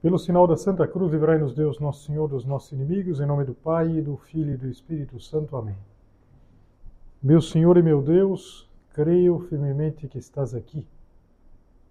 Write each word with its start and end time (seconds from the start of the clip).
Pelo 0.00 0.18
sinal 0.18 0.46
da 0.46 0.56
Santa 0.56 0.88
Cruz, 0.88 1.12
livrai-nos 1.12 1.54
Deus, 1.54 1.78
nosso 1.80 2.06
Senhor, 2.06 2.28
dos 2.28 2.44
nossos 2.44 2.72
inimigos, 2.72 3.20
em 3.20 3.26
nome 3.26 3.44
do 3.44 3.52
Pai, 3.52 4.00
do 4.00 4.16
Filho 4.16 4.54
e 4.54 4.56
do 4.56 4.66
Espírito 4.66 5.20
Santo. 5.20 5.54
Amém. 5.54 5.76
Meu 7.22 7.42
Senhor 7.42 7.76
e 7.76 7.82
meu 7.82 8.00
Deus, 8.00 8.66
creio 8.94 9.38
firmemente 9.40 10.08
que 10.08 10.16
estás 10.16 10.54
aqui, 10.54 10.86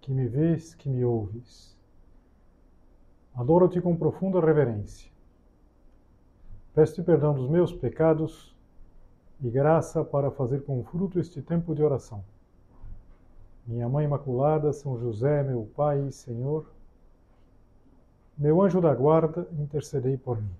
que 0.00 0.10
me 0.10 0.26
vês, 0.26 0.74
que 0.74 0.88
me 0.88 1.04
ouves. 1.04 1.77
Adoro-te 3.38 3.80
com 3.80 3.94
profunda 3.94 4.40
reverência. 4.40 5.08
Peço-te 6.74 7.04
perdão 7.04 7.32
dos 7.32 7.48
meus 7.48 7.72
pecados 7.72 8.52
e 9.40 9.48
graça 9.48 10.04
para 10.04 10.28
fazer 10.28 10.64
com 10.64 10.82
fruto 10.82 11.20
este 11.20 11.40
tempo 11.40 11.72
de 11.72 11.80
oração. 11.80 12.24
Minha 13.64 13.88
Mãe 13.88 14.06
Imaculada, 14.06 14.72
São 14.72 14.98
José, 14.98 15.44
meu 15.44 15.70
Pai 15.76 16.04
e 16.04 16.10
Senhor, 16.10 16.66
meu 18.36 18.60
anjo 18.60 18.80
da 18.80 18.92
guarda, 18.92 19.46
intercedei 19.56 20.16
por 20.16 20.42
mim. 20.42 20.50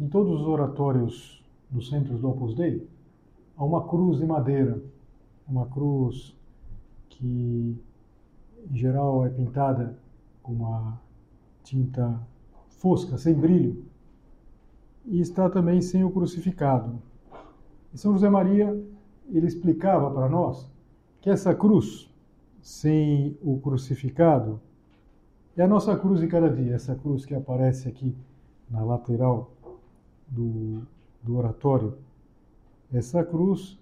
todos 0.11 0.41
os 0.41 0.47
oratórios 0.47 1.41
dos 1.69 1.89
centros 1.89 2.19
do 2.19 2.29
Opus 2.29 2.53
Dei, 2.53 2.85
há 3.55 3.63
uma 3.63 3.87
cruz 3.87 4.19
de 4.19 4.25
madeira, 4.25 4.83
uma 5.47 5.65
cruz 5.67 6.35
que 7.09 7.81
em 8.69 8.77
geral 8.77 9.25
é 9.25 9.29
pintada 9.29 9.97
com 10.43 10.51
uma 10.51 11.01
tinta 11.63 12.19
fosca, 12.67 13.17
sem 13.17 13.33
brilho, 13.33 13.85
e 15.05 15.21
está 15.21 15.49
também 15.49 15.81
sem 15.81 16.03
o 16.03 16.11
crucificado. 16.11 17.01
E 17.93 17.97
São 17.97 18.11
José 18.11 18.29
Maria, 18.29 18.77
ele 19.29 19.47
explicava 19.47 20.11
para 20.11 20.27
nós 20.27 20.69
que 21.21 21.29
essa 21.29 21.55
cruz 21.55 22.13
sem 22.61 23.37
o 23.41 23.59
crucificado 23.59 24.59
é 25.55 25.63
a 25.63 25.67
nossa 25.67 25.95
cruz 25.95 26.19
de 26.19 26.27
cada 26.27 26.49
dia, 26.49 26.75
essa 26.75 26.95
cruz 26.95 27.25
que 27.25 27.33
aparece 27.33 27.87
aqui 27.87 28.15
na 28.69 28.83
lateral 28.83 29.51
do, 30.31 30.81
do 31.21 31.37
oratório, 31.37 31.97
essa 32.91 33.23
cruz, 33.23 33.77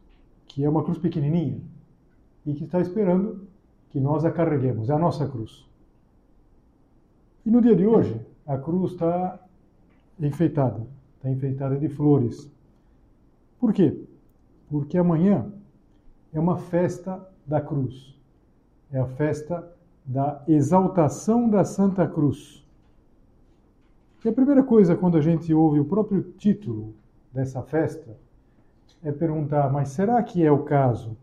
que 0.48 0.66
é 0.66 0.70
uma 0.70 0.84
cruz 0.84 0.98
pequenininha 0.98 1.62
e 2.46 2.54
que 2.54 2.66
está 2.66 2.82
esperando 2.82 3.48
que 3.90 4.00
nós 4.00 4.26
a 4.26 4.32
carreguemos, 4.32 4.90
é 4.90 4.94
a 4.94 5.00
nossa 5.00 5.28
cruz. 5.28 5.66
E 7.46 7.50
no 7.50 7.62
dia 7.62 7.76
de 7.76 7.86
hoje, 7.86 8.20
a 8.46 8.58
cruz 8.58 8.92
está 8.92 9.40
enfeitada, 10.20 10.86
está 11.16 11.30
enfeitada 11.30 11.78
de 11.78 11.88
flores. 11.88 12.52
Por 13.60 13.74
quê? 13.74 14.04
Porque 14.70 14.98
amanhã 14.98 15.52
é 16.34 16.40
uma 16.40 16.58
festa 16.58 17.28
da 17.46 17.62
cruz, 17.62 18.16
é 18.92 19.00
a 19.00 19.06
festa 19.06 19.72
da 20.06 20.44
exaltação 20.48 21.50
da 21.50 21.64
Santa 21.64 22.08
Cruz. 22.08 22.66
E 24.24 24.28
a 24.28 24.34
primeira 24.34 24.64
coisa, 24.64 24.96
quando 24.98 25.18
a 25.18 25.22
gente 25.22 25.54
ouve 25.54 25.80
o 25.80 25.86
próprio 25.86 26.22
título 26.38 26.94
dessa 27.32 27.62
festa 27.62 28.18
é 29.02 29.12
perguntar: 29.12 29.72
mas 29.72 29.90
será 29.90 30.22
que 30.22 30.46
é 30.46 30.52
o 30.52 30.64
caso 30.64 31.18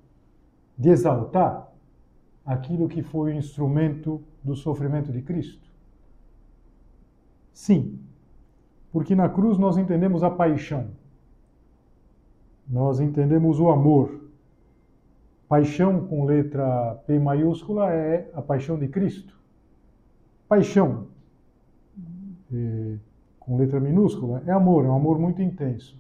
de 0.79 0.89
exaltar 0.89 1.71
aquilo 2.45 2.89
que 2.89 3.03
foi 3.03 3.33
o 3.33 3.37
instrumento 3.37 4.23
do 4.43 4.55
sofrimento 4.55 5.13
de 5.13 5.21
Cristo? 5.21 5.67
Sim, 7.53 7.99
porque 8.93 9.15
na 9.15 9.29
cruz 9.29 9.59
nós 9.59 9.77
entendemos 9.77 10.23
a 10.23 10.31
paixão, 10.31 10.91
nós 12.69 13.01
entendemos 13.01 13.61
o 13.61 13.69
amor. 13.69 14.25
Paixão 15.49 16.05
com 16.09 16.25
letra 16.25 16.97
P 17.07 17.21
maiúscula 17.21 17.93
é 17.93 18.29
a 18.35 18.43
paixão 18.43 18.77
de 18.77 18.89
Cristo. 18.89 19.39
Paixão. 20.49 21.07
Com 23.41 23.57
letra 23.57 23.81
minúscula, 23.81 24.43
é 24.47 24.53
amor, 24.53 24.85
é 24.85 24.89
um 24.89 24.97
amor 24.97 25.19
muito 25.19 25.41
intenso. 25.43 25.97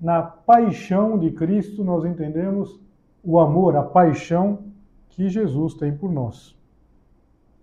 Na 0.00 0.22
paixão 0.22 1.18
de 1.18 1.30
Cristo, 1.30 1.82
nós 1.82 2.04
entendemos 2.04 2.78
o 3.22 3.38
amor, 3.38 3.76
a 3.76 3.82
paixão 3.82 4.64
que 5.08 5.28
Jesus 5.28 5.74
tem 5.74 5.96
por 5.96 6.12
nós. 6.12 6.56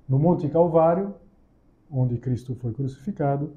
No 0.07 0.17
Monte 0.17 0.49
Calvário, 0.49 1.13
onde 1.91 2.17
Cristo 2.17 2.55
foi 2.55 2.73
crucificado, 2.73 3.51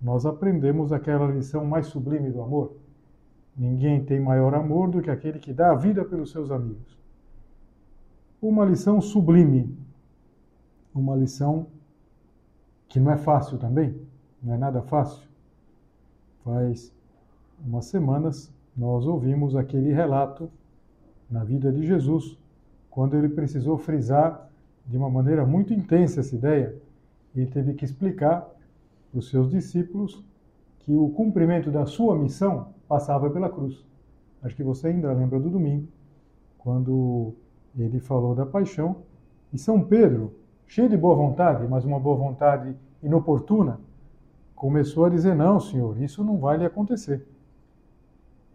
nós 0.00 0.24
aprendemos 0.24 0.92
aquela 0.92 1.26
lição 1.26 1.64
mais 1.64 1.86
sublime 1.86 2.30
do 2.30 2.40
amor. 2.40 2.76
Ninguém 3.56 4.04
tem 4.04 4.20
maior 4.20 4.54
amor 4.54 4.90
do 4.90 5.02
que 5.02 5.10
aquele 5.10 5.38
que 5.38 5.52
dá 5.52 5.72
a 5.72 5.74
vida 5.74 6.04
pelos 6.04 6.30
seus 6.30 6.50
amigos. 6.50 6.96
Uma 8.40 8.64
lição 8.64 9.00
sublime, 9.00 9.76
uma 10.94 11.16
lição 11.16 11.66
que 12.88 13.00
não 13.00 13.10
é 13.10 13.16
fácil 13.16 13.58
também, 13.58 14.00
não 14.42 14.54
é 14.54 14.58
nada 14.58 14.82
fácil. 14.82 15.26
Faz 16.44 16.92
umas 17.64 17.86
semanas 17.86 18.52
nós 18.76 19.06
ouvimos 19.06 19.56
aquele 19.56 19.92
relato 19.92 20.50
na 21.30 21.42
vida 21.42 21.72
de 21.72 21.86
Jesus, 21.86 22.38
quando 22.90 23.16
ele 23.16 23.28
precisou 23.28 23.78
frisar 23.78 24.48
de 24.86 24.96
uma 24.96 25.10
maneira 25.10 25.44
muito 25.46 25.72
intensa 25.72 26.20
essa 26.20 26.34
ideia 26.34 26.76
e 27.34 27.46
teve 27.46 27.74
que 27.74 27.84
explicar 27.84 28.48
para 29.10 29.18
os 29.18 29.30
seus 29.30 29.50
discípulos 29.50 30.22
que 30.80 30.92
o 30.92 31.08
cumprimento 31.10 31.70
da 31.70 31.86
sua 31.86 32.16
missão 32.16 32.68
passava 32.86 33.28
pela 33.30 33.48
cruz. 33.48 33.84
Acho 34.42 34.54
que 34.54 34.62
você 34.62 34.88
ainda 34.88 35.12
lembra 35.12 35.40
do 35.40 35.50
domingo, 35.50 35.88
quando 36.58 37.34
ele 37.76 37.98
falou 37.98 38.34
da 38.34 38.46
paixão. 38.46 38.96
E 39.52 39.58
São 39.58 39.82
Pedro, 39.82 40.34
cheio 40.66 40.88
de 40.88 40.96
boa 40.96 41.14
vontade, 41.14 41.66
mas 41.66 41.84
uma 41.84 41.98
boa 41.98 42.16
vontade 42.16 42.76
inoportuna, 43.02 43.80
começou 44.54 45.04
a 45.04 45.08
dizer: 45.08 45.34
Não, 45.34 45.60
Senhor, 45.60 46.00
isso 46.00 46.24
não 46.24 46.38
vai 46.38 46.56
lhe 46.56 46.64
acontecer. 46.64 47.26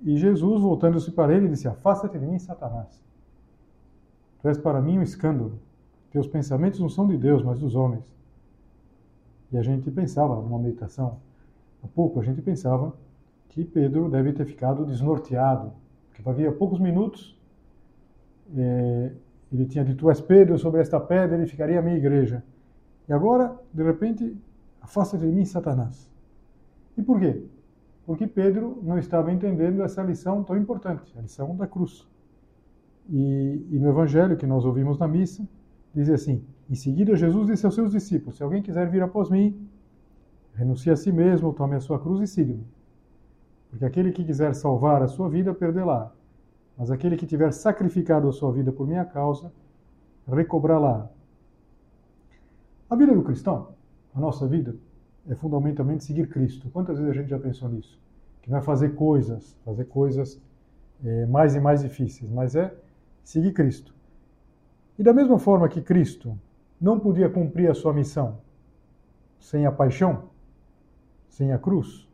E 0.02 0.18
Jesus, 0.18 0.62
voltando-se 0.62 1.12
para 1.12 1.34
ele, 1.36 1.48
disse: 1.48 1.68
Afasta-te 1.68 2.18
de 2.18 2.26
mim, 2.26 2.40
Satanás. 2.40 3.02
Tu 4.42 4.48
és 4.48 4.58
para 4.58 4.82
mim 4.82 4.98
um 4.98 5.04
escândalo. 5.04 5.60
Teus 6.10 6.28
pensamentos 6.28 6.80
não 6.80 6.90
são 6.90 7.08
de 7.08 7.18
Deus, 7.18 7.44
mas 7.44 7.60
dos 7.60 7.76
homens. 7.76 8.04
E 9.52 9.58
a 9.58 9.62
gente 9.62 9.90
pensava, 9.92 10.36
numa 10.36 10.58
meditação, 10.58 11.20
há 11.84 11.88
pouco, 11.88 12.20
a 12.20 12.24
gente 12.24 12.42
pensava 12.42 12.94
que 13.50 13.64
Pedro 13.64 14.10
deve 14.10 14.34
ter 14.34 14.46
ficado 14.46 14.86
desnorteado, 14.86 15.74
porque 16.08 16.28
havia 16.28 16.52
poucos 16.52 16.80
minutos 16.80 17.38
é, 18.58 19.12
ele 19.52 19.66
tinha 19.66 19.84
dito: 19.84 19.98
Tu 19.98 20.10
és 20.10 20.22
Pedro, 20.22 20.58
sobre 20.58 20.82
esta 20.82 21.00
pedra 21.00 21.38
ele 21.38 21.48
ficaria 21.48 21.80
a 21.80 21.82
minha 21.82 21.98
igreja. 21.98 22.44
E 23.08 23.14
agora, 23.14 23.60
de 23.74 23.84
repente, 23.84 24.38
Afasta-te 24.82 25.26
de 25.26 25.32
mim, 25.32 25.46
Satanás. 25.46 26.10
E 26.98 27.04
por 27.04 27.20
quê? 27.20 27.46
Porque 28.06 28.26
Pedro 28.26 28.80
não 28.82 28.98
estava 28.98 29.32
entendendo 29.32 29.84
essa 29.84 30.02
lição 30.02 30.44
tão 30.44 30.58
importante, 30.58 31.14
a 31.18 31.22
lição 31.22 31.56
da 31.56 31.68
cruz. 31.68 32.08
E, 33.08 33.68
e 33.70 33.80
no 33.80 33.90
evangelho 33.90 34.36
que 34.36 34.48
nós 34.48 34.66
ouvimos 34.66 34.98
na 34.98 35.08
missa, 35.08 35.48
diz 35.94 36.10
assim: 36.10 36.44
Em 36.70 36.76
seguida, 36.76 37.16
Jesus 37.16 37.48
disse 37.48 37.66
aos 37.66 37.76
seus 37.76 37.92
discípulos: 37.92 38.38
Se 38.38 38.44
alguém 38.44 38.62
quiser 38.62 38.90
vir 38.90 39.04
após 39.04 39.30
mim, 39.30 39.70
renuncie 40.56 40.92
a 40.92 40.96
si 40.96 41.12
mesmo, 41.12 41.54
tome 41.54 41.76
a 41.76 41.80
sua 41.80 42.00
cruz 42.00 42.20
e 42.22 42.28
siga-me. 42.28 42.66
Porque 43.70 43.86
aquele 43.86 44.12
que 44.12 44.26
quiser 44.26 44.54
salvar 44.56 45.02
a 45.04 45.08
sua 45.08 45.30
vida, 45.30 45.54
perdê-la. 45.54 46.12
Mas 46.78 46.90
aquele 46.90 47.18
que 47.18 47.26
tiver 47.26 47.52
sacrificado 47.52 48.28
a 48.28 48.32
sua 48.32 48.52
vida 48.52 48.72
por 48.72 48.88
minha 48.88 49.06
causa, 49.06 49.52
recobrá-la. 50.28 51.10
A 52.90 52.96
vida 52.96 53.14
do 53.14 53.24
cristão 53.24 53.70
a 54.14 54.20
nossa 54.20 54.48
vida 54.48 54.76
é 55.28 55.36
fundamentalmente 55.36 56.04
seguir 56.04 56.28
Cristo. 56.28 56.70
Quantas 56.72 56.98
vezes 56.98 57.12
a 57.12 57.22
gente 57.22 57.30
já 57.30 57.40
pensou 57.40 57.70
nisso? 57.70 58.00
Que 58.42 58.50
não 58.50 58.58
é 58.58 58.62
fazer 58.62 58.96
coisas, 58.96 59.58
fazer 59.64 59.86
coisas 59.86 60.42
é, 61.04 61.26
mais 61.28 61.56
e 61.56 61.60
mais 61.60 61.82
difíceis, 61.82 62.30
mas 62.30 62.56
é 62.56 62.74
seguir 63.24 63.54
Cristo. 63.54 63.94
E 64.98 65.04
da 65.04 65.14
mesma 65.14 65.40
forma 65.40 65.70
que 65.70 65.82
Cristo 65.82 66.38
não 66.80 67.00
podia 67.00 67.30
cumprir 67.30 67.70
a 67.70 67.74
sua 67.74 67.94
missão 67.94 68.40
sem 69.40 69.66
a 69.66 69.72
paixão, 69.72 70.30
sem 71.30 71.52
a 71.52 71.58
cruz, 71.58 72.08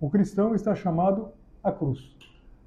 o 0.00 0.10
cristão 0.10 0.54
está 0.54 0.74
chamado 0.74 1.28
à 1.62 1.70
cruz. 1.72 2.14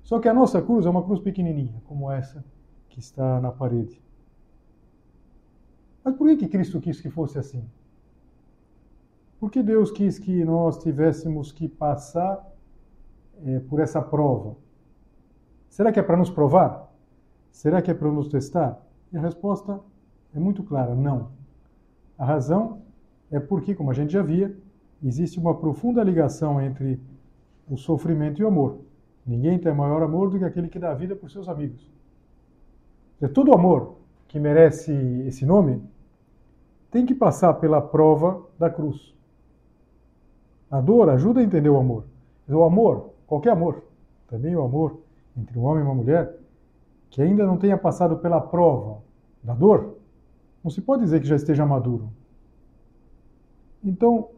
Só 0.03 0.19
que 0.19 0.27
a 0.27 0.33
nossa 0.33 0.61
cruz 0.61 0.85
é 0.85 0.89
uma 0.89 1.03
cruz 1.03 1.19
pequenininha, 1.19 1.81
como 1.85 2.11
essa 2.11 2.43
que 2.89 2.99
está 2.99 3.39
na 3.39 3.51
parede. 3.51 4.01
Mas 6.03 6.15
por 6.15 6.27
que, 6.27 6.37
que 6.37 6.47
Cristo 6.47 6.79
quis 6.79 6.99
que 6.99 7.09
fosse 7.09 7.37
assim? 7.37 7.63
Porque 9.39 9.63
Deus 9.63 9.91
quis 9.91 10.19
que 10.19 10.43
nós 10.43 10.77
tivéssemos 10.77 11.51
que 11.51 11.67
passar 11.67 12.45
é, 13.45 13.59
por 13.59 13.79
essa 13.79 14.01
prova. 14.01 14.55
Será 15.69 15.91
que 15.91 15.99
é 15.99 16.03
para 16.03 16.17
nos 16.17 16.29
provar? 16.29 16.91
Será 17.51 17.81
que 17.81 17.91
é 17.91 17.93
para 17.93 18.11
nos 18.11 18.27
testar? 18.27 18.81
E 19.11 19.17
a 19.17 19.21
resposta 19.21 19.79
é 20.35 20.39
muito 20.39 20.63
clara: 20.63 20.95
não. 20.95 21.31
A 22.17 22.25
razão 22.25 22.81
é 23.31 23.39
porque, 23.39 23.75
como 23.75 23.91
a 23.91 23.93
gente 23.93 24.11
já 24.11 24.21
via, 24.21 24.55
existe 25.01 25.39
uma 25.39 25.55
profunda 25.55 26.03
ligação 26.03 26.61
entre 26.61 26.99
o 27.69 27.77
sofrimento 27.77 28.41
e 28.41 28.43
o 28.43 28.47
amor. 28.47 28.79
Ninguém 29.29 29.59
tem 29.59 29.71
maior 29.71 30.01
amor 30.01 30.31
do 30.31 30.39
que 30.39 30.43
aquele 30.43 30.67
que 30.67 30.79
dá 30.79 30.91
vida 30.95 31.15
por 31.15 31.29
seus 31.29 31.47
amigos. 31.47 31.87
É 33.21 33.27
todo 33.27 33.53
amor 33.53 33.97
que 34.27 34.39
merece 34.39 34.91
esse 35.27 35.45
nome 35.45 35.83
tem 36.89 37.05
que 37.05 37.13
passar 37.13 37.53
pela 37.53 37.79
prova 37.79 38.43
da 38.57 38.71
cruz. 38.71 39.13
A 40.71 40.81
dor 40.81 41.09
ajuda 41.09 41.41
a 41.41 41.43
entender 41.43 41.69
o 41.69 41.77
amor. 41.77 42.05
O 42.47 42.63
amor, 42.63 43.11
qualquer 43.27 43.51
amor, 43.51 43.83
também 44.27 44.55
o 44.55 44.63
amor 44.63 44.99
entre 45.37 45.59
um 45.59 45.63
homem 45.63 45.83
e 45.83 45.85
uma 45.85 45.93
mulher, 45.93 46.35
que 47.11 47.21
ainda 47.21 47.45
não 47.45 47.55
tenha 47.55 47.77
passado 47.77 48.17
pela 48.17 48.41
prova 48.41 48.97
da 49.43 49.53
dor, 49.53 49.99
não 50.63 50.71
se 50.71 50.81
pode 50.81 51.03
dizer 51.03 51.19
que 51.19 51.27
já 51.27 51.35
esteja 51.35 51.67
maduro. 51.67 52.09
Então, 53.83 54.29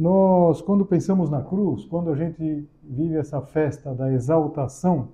nós, 0.00 0.62
quando 0.62 0.86
pensamos 0.86 1.28
na 1.28 1.42
cruz, 1.42 1.84
quando 1.84 2.10
a 2.10 2.16
gente 2.16 2.66
vive 2.82 3.16
essa 3.16 3.42
festa 3.42 3.94
da 3.94 4.10
exaltação 4.10 5.08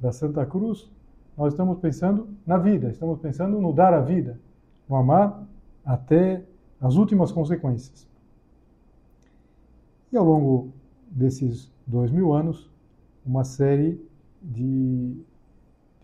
da 0.00 0.10
Santa 0.10 0.44
Cruz, 0.44 0.90
nós 1.38 1.52
estamos 1.52 1.78
pensando 1.78 2.26
na 2.44 2.58
vida, 2.58 2.88
estamos 2.88 3.20
pensando 3.20 3.60
no 3.60 3.72
dar 3.72 3.94
a 3.94 4.00
vida, 4.00 4.40
no 4.88 4.96
amar 4.96 5.46
até 5.84 6.42
as 6.80 6.96
últimas 6.96 7.30
consequências. 7.30 8.08
E 10.10 10.16
ao 10.16 10.24
longo 10.24 10.72
desses 11.08 11.70
dois 11.86 12.10
mil 12.10 12.32
anos, 12.32 12.68
uma 13.24 13.44
série 13.44 14.04
de 14.42 15.22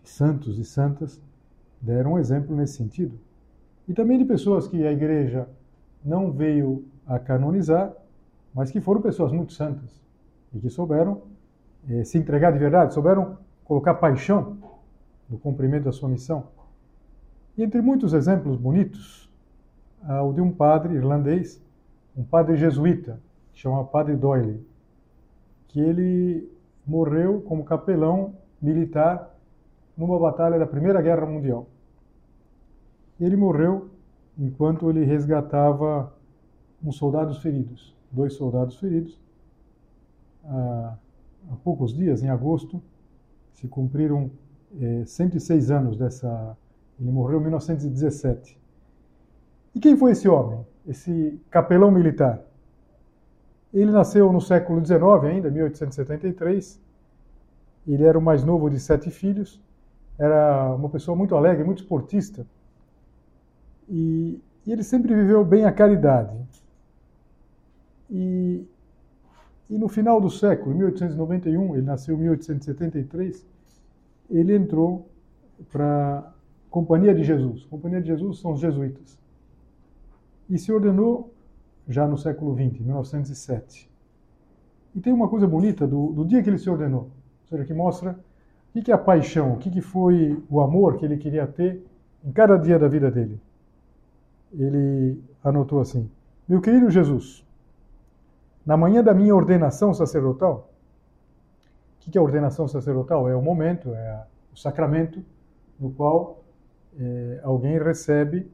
santos 0.01 0.57
e 0.57 0.63
santas 0.63 1.21
deram 1.81 2.13
um 2.13 2.17
exemplo 2.17 2.55
nesse 2.55 2.77
sentido. 2.77 3.19
E 3.85 3.93
também 3.93 4.17
de 4.17 4.23
pessoas 4.23 4.65
que 4.65 4.87
a 4.87 4.93
igreja 4.93 5.45
não 6.05 6.31
veio 6.31 6.85
a 7.05 7.19
canonizar, 7.19 7.93
mas 8.53 8.71
que 8.71 8.79
foram 8.79 9.01
pessoas 9.01 9.31
muito 9.31 9.53
santas 9.53 10.01
e 10.53 10.59
que 10.59 10.69
souberam 10.69 11.23
eh, 11.89 12.03
se 12.03 12.17
entregar 12.17 12.51
de 12.51 12.59
verdade, 12.59 12.93
souberam 12.93 13.37
colocar 13.63 13.95
paixão 13.95 14.57
no 15.29 15.37
cumprimento 15.37 15.85
da 15.85 15.91
sua 15.91 16.09
missão. 16.09 16.47
E 17.57 17.63
entre 17.63 17.81
muitos 17.81 18.13
exemplos 18.13 18.57
bonitos, 18.57 19.31
há 20.03 20.23
o 20.23 20.33
de 20.33 20.41
um 20.41 20.51
padre 20.51 20.95
irlandês, 20.95 21.61
um 22.15 22.23
padre 22.23 22.55
jesuíta, 22.57 23.19
que 23.51 23.59
chama 23.59 23.83
Padre 23.85 24.15
Doyle, 24.15 24.65
que 25.67 25.79
ele 25.79 26.51
morreu 26.85 27.41
como 27.41 27.63
capelão 27.63 28.35
militar 28.61 29.35
numa 29.95 30.19
batalha 30.19 30.57
da 30.57 30.65
Primeira 30.65 31.01
Guerra 31.01 31.25
Mundial. 31.25 31.67
Ele 33.19 33.35
morreu 33.35 33.89
enquanto 34.37 34.89
ele 34.89 35.05
resgatava 35.05 36.13
uns 36.83 36.97
soldados 36.97 37.37
feridos, 37.37 37.95
dois 38.13 38.33
soldados 38.33 38.77
feridos. 38.77 39.19
Há, 40.45 40.95
há 41.51 41.55
poucos 41.57 41.93
dias, 41.93 42.23
em 42.23 42.29
agosto, 42.29 42.81
se 43.53 43.67
cumpriram 43.67 44.31
é, 44.79 45.03
106 45.05 45.71
anos 45.71 45.97
dessa. 45.97 46.55
Ele 46.99 47.11
morreu 47.11 47.39
em 47.39 47.43
1917. 47.43 48.59
E 49.75 49.79
quem 49.79 49.97
foi 49.97 50.11
esse 50.11 50.29
homem, 50.29 50.65
esse 50.87 51.41
capelão 51.49 51.91
militar? 51.91 52.41
Ele 53.73 53.91
nasceu 53.91 54.31
no 54.31 54.39
século 54.39 54.85
XIX 54.85 55.01
ainda, 55.23 55.49
1873. 55.49 56.79
Ele 57.87 58.03
era 58.03 58.17
o 58.17 58.21
mais 58.21 58.43
novo 58.43 58.69
de 58.69 58.79
sete 58.79 59.09
filhos. 59.09 59.59
Era 60.17 60.75
uma 60.75 60.89
pessoa 60.89 61.17
muito 61.17 61.35
alegre, 61.35 61.63
muito 61.63 61.81
esportista. 61.81 62.45
E, 63.89 64.39
e 64.65 64.71
ele 64.71 64.83
sempre 64.83 65.15
viveu 65.15 65.43
bem 65.43 65.65
a 65.65 65.71
caridade. 65.71 66.37
E, 68.13 68.63
e 69.67 69.77
no 69.77 69.89
final 69.89 70.21
do 70.21 70.29
século, 70.29 70.75
1891, 70.75 71.73
ele 71.73 71.81
nasceu 71.81 72.15
em 72.15 72.19
1873, 72.19 73.43
ele 74.29 74.55
entrou 74.55 75.09
para 75.71 76.31
Companhia 76.73 77.13
de 77.13 77.23
Jesus. 77.23 77.65
Companhia 77.65 78.01
de 78.01 78.07
Jesus 78.07 78.39
são 78.39 78.53
os 78.53 78.59
jesuítas. 78.59 79.15
E 80.49 80.57
se 80.57 80.71
ordenou 80.71 81.31
já 81.87 82.07
no 82.07 82.17
século 82.17 82.55
XX, 82.55 82.79
1907. 82.79 83.89
E 84.95 84.99
tem 84.99 85.13
uma 85.13 85.27
coisa 85.27 85.45
bonita 85.45 85.85
do, 85.85 86.11
do 86.13 86.25
dia 86.25 86.41
que 86.41 86.49
ele 86.49 86.57
se 86.57 86.67
ordenou, 86.67 87.01
ou 87.01 87.47
seja, 87.47 87.63
que 87.63 87.75
mostra 87.75 88.17
o 88.73 88.81
que 88.81 88.91
é 88.91 88.95
a 88.95 88.97
paixão, 88.97 89.53
o 89.53 89.57
que 89.57 89.81
foi 89.81 90.41
o 90.49 90.61
amor 90.61 90.97
que 90.97 91.05
ele 91.05 91.17
queria 91.17 91.45
ter 91.45 91.85
em 92.25 92.31
cada 92.31 92.57
dia 92.57 92.79
da 92.79 92.87
vida 92.87 93.11
dele. 93.11 93.39
Ele 94.51 95.21
anotou 95.43 95.79
assim: 95.79 96.09
Meu 96.47 96.59
querido 96.59 96.89
Jesus, 96.89 97.42
na 98.65 98.77
manhã 98.77 99.03
da 99.03 99.13
minha 99.13 99.35
ordenação 99.35 99.93
sacerdotal, 99.93 100.69
o 101.95 102.11
que 102.11 102.17
é 102.17 102.21
ordenação 102.21 102.67
sacerdotal? 102.67 103.29
É 103.29 103.35
o 103.35 103.41
momento, 103.41 103.93
é 103.93 104.25
o 104.53 104.57
sacramento 104.57 105.23
no 105.79 105.91
qual 105.91 106.43
é, 106.99 107.39
alguém 107.43 107.77
recebe 107.79 108.49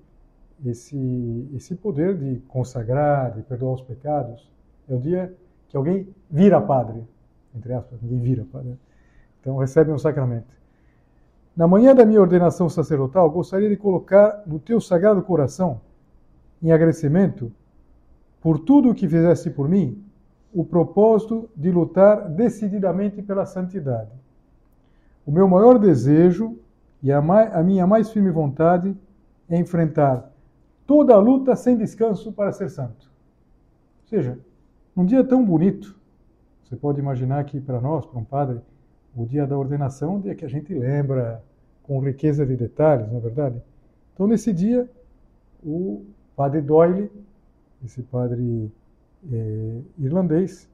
esse, 0.65 1.49
esse 1.53 1.75
poder 1.75 2.17
de 2.17 2.39
consagrar, 2.47 3.31
de 3.33 3.41
perdoar 3.43 3.73
os 3.73 3.81
pecados. 3.81 4.49
É 4.87 4.93
o 4.93 4.99
dia 4.99 5.35
que 5.67 5.77
alguém 5.77 6.13
vira 6.29 6.59
padre, 6.59 7.03
entre 7.55 7.73
aspas, 7.73 8.01
ninguém 8.01 8.19
vira 8.19 8.45
padre. 8.51 8.77
Então 9.39 9.57
recebe 9.57 9.91
um 9.91 9.97
sacramento. 9.97 10.57
Na 11.55 11.67
manhã 11.67 11.93
da 11.93 12.05
minha 12.05 12.21
ordenação 12.21 12.69
sacerdotal, 12.69 13.29
gostaria 13.29 13.69
de 13.69 13.77
colocar 13.77 14.43
no 14.45 14.59
teu 14.59 14.79
sagrado 14.79 15.21
coração, 15.21 15.81
em 16.61 16.71
agradecimento 16.71 17.51
por 18.41 18.59
tudo 18.59 18.89
o 18.89 18.95
que 18.95 19.07
fizeste 19.07 19.49
por 19.49 19.67
mim, 19.67 20.03
o 20.53 20.63
propósito 20.63 21.49
de 21.55 21.71
lutar 21.71 22.29
decididamente 22.29 23.21
pela 23.21 23.45
santidade. 23.45 24.11
O 25.25 25.31
meu 25.31 25.47
maior 25.47 25.77
desejo 25.77 26.57
e 27.03 27.11
a, 27.11 27.21
mais, 27.21 27.53
a 27.53 27.61
minha 27.61 27.85
mais 27.85 28.09
firme 28.09 28.31
vontade 28.31 28.95
é 29.49 29.57
enfrentar 29.57 30.31
toda 30.87 31.13
a 31.13 31.19
luta 31.19 31.55
sem 31.55 31.77
descanso 31.77 32.31
para 32.31 32.51
ser 32.51 32.69
santo. 32.69 33.11
Ou 34.03 34.09
seja, 34.09 34.39
num 34.95 35.05
dia 35.05 35.23
tão 35.23 35.45
bonito, 35.45 35.95
você 36.63 36.75
pode 36.75 36.99
imaginar 36.99 37.43
que 37.45 37.59
para 37.59 37.79
nós, 37.79 38.05
para 38.05 38.19
um 38.19 38.23
padre, 38.23 38.59
o 39.15 39.25
dia 39.25 39.45
da 39.45 39.57
ordenação 39.57 40.13
é 40.13 40.15
um 40.15 40.19
dia 40.19 40.35
que 40.35 40.45
a 40.45 40.49
gente 40.49 40.73
lembra 40.73 41.43
com 41.83 41.99
riqueza 41.99 42.45
de 42.45 42.55
detalhes, 42.55 43.07
não 43.07 43.17
é 43.17 43.21
verdade? 43.21 43.61
Então, 44.13 44.27
nesse 44.27 44.53
dia, 44.53 44.89
o 45.63 46.05
padre 46.35 46.61
Doyle, 46.61 47.11
esse 47.83 48.01
padre 48.03 48.71
é, 49.31 49.81
irlandês, 49.97 50.69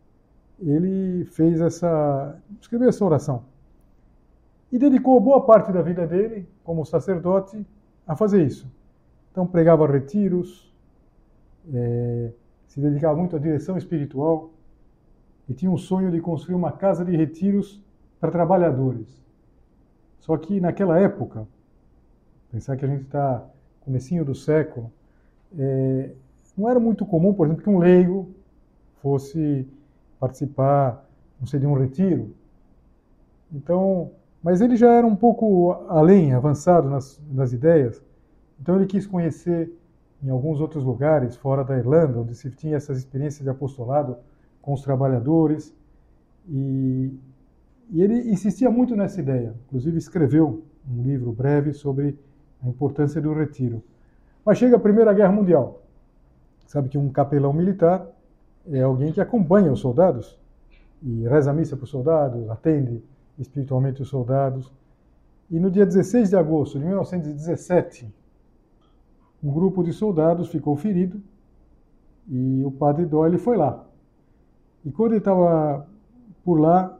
ele 0.59 1.25
fez 1.25 1.61
essa, 1.61 2.37
escreveu 2.61 2.89
essa 2.89 3.03
oração 3.03 3.43
e 4.71 4.79
dedicou 4.79 5.19
boa 5.19 5.45
parte 5.45 5.71
da 5.71 5.81
vida 5.81 6.07
dele, 6.07 6.47
como 6.63 6.85
sacerdote, 6.85 7.65
a 8.07 8.15
fazer 8.15 8.45
isso. 8.45 8.69
Então 9.31 9.45
pregava 9.45 9.85
retiros, 9.87 10.73
é, 11.73 12.31
se 12.67 12.79
dedicava 12.79 13.17
muito 13.17 13.35
à 13.35 13.39
direção 13.39 13.77
espiritual 13.77 14.51
e 15.47 15.53
tinha 15.53 15.71
um 15.71 15.77
sonho 15.77 16.11
de 16.11 16.19
construir 16.19 16.55
uma 16.55 16.71
casa 16.71 17.05
de 17.05 17.15
retiros 17.15 17.83
para 18.19 18.31
trabalhadores. 18.31 19.23
Só 20.19 20.35
que 20.37 20.59
naquela 20.59 20.99
época, 20.99 21.47
pensar 22.51 22.75
que 22.75 22.85
a 22.85 22.87
gente 22.87 23.03
está 23.03 23.45
comecinho 23.81 24.25
do 24.25 24.33
século, 24.33 24.91
é, 25.57 26.11
não 26.57 26.69
era 26.69 26.79
muito 26.79 27.05
comum, 27.05 27.33
por 27.33 27.47
exemplo, 27.47 27.63
que 27.63 27.69
um 27.69 27.79
leigo 27.79 28.29
fosse 29.01 29.67
participar, 30.19 31.05
não 31.39 31.47
sei, 31.47 31.59
de 31.59 31.67
um 31.67 31.73
retiro. 31.73 32.33
Então, 33.51 34.11
mas 34.41 34.61
ele 34.61 34.75
já 34.75 34.91
era 34.91 35.05
um 35.05 35.15
pouco 35.15 35.71
além, 35.89 36.33
avançado 36.33 36.89
nas, 36.89 37.21
nas 37.31 37.51
ideias. 37.51 38.01
Então 38.59 38.75
ele 38.75 38.85
quis 38.85 39.05
conhecer 39.05 39.71
em 40.23 40.29
alguns 40.29 40.59
outros 40.59 40.83
lugares 40.83 41.35
fora 41.35 41.63
da 41.63 41.77
Irlanda, 41.77 42.19
onde 42.19 42.33
se 42.35 42.49
tinha 42.49 42.75
essas 42.75 42.97
experiências 42.97 43.43
de 43.43 43.49
apostolado 43.49 44.17
com 44.61 44.73
os 44.73 44.81
trabalhadores. 44.81 45.75
E, 46.49 47.11
e 47.91 48.01
ele 48.01 48.31
insistia 48.31 48.69
muito 48.69 48.95
nessa 48.95 49.19
ideia. 49.19 49.53
Inclusive 49.67 49.97
escreveu 49.97 50.63
um 50.89 51.01
livro 51.03 51.31
breve 51.31 51.73
sobre 51.73 52.17
a 52.63 52.67
importância 52.67 53.21
do 53.21 53.33
retiro. 53.33 53.83
Mas 54.45 54.57
chega 54.57 54.75
a 54.75 54.79
Primeira 54.79 55.13
Guerra 55.13 55.31
Mundial. 55.31 55.84
Sabe 56.65 56.89
que 56.89 56.97
um 56.97 57.09
capelão 57.09 57.53
militar 57.53 58.07
é 58.67 58.81
alguém 58.81 59.11
que 59.11 59.21
acompanha 59.21 59.71
os 59.71 59.79
soldados 59.79 60.37
e 61.01 61.27
reza 61.27 61.51
a 61.51 61.53
missa 61.53 61.75
para 61.75 61.83
os 61.83 61.89
soldados, 61.89 62.49
atende 62.49 63.03
espiritualmente 63.37 64.01
os 64.01 64.09
soldados. 64.09 64.71
E 65.49 65.59
no 65.59 65.69
dia 65.69 65.85
16 65.85 66.29
de 66.29 66.35
agosto 66.35 66.79
de 66.79 66.85
1917, 66.85 68.11
um 69.43 69.51
grupo 69.51 69.83
de 69.83 69.93
soldados 69.93 70.49
ficou 70.49 70.75
ferido 70.75 71.21
e 72.27 72.63
o 72.65 72.71
padre 72.71 73.05
Doyle 73.05 73.37
foi 73.37 73.57
lá. 73.57 73.85
E 74.83 74.91
quando 74.91 75.11
ele 75.11 75.19
estava 75.19 75.87
por 76.43 76.59
lá, 76.59 76.97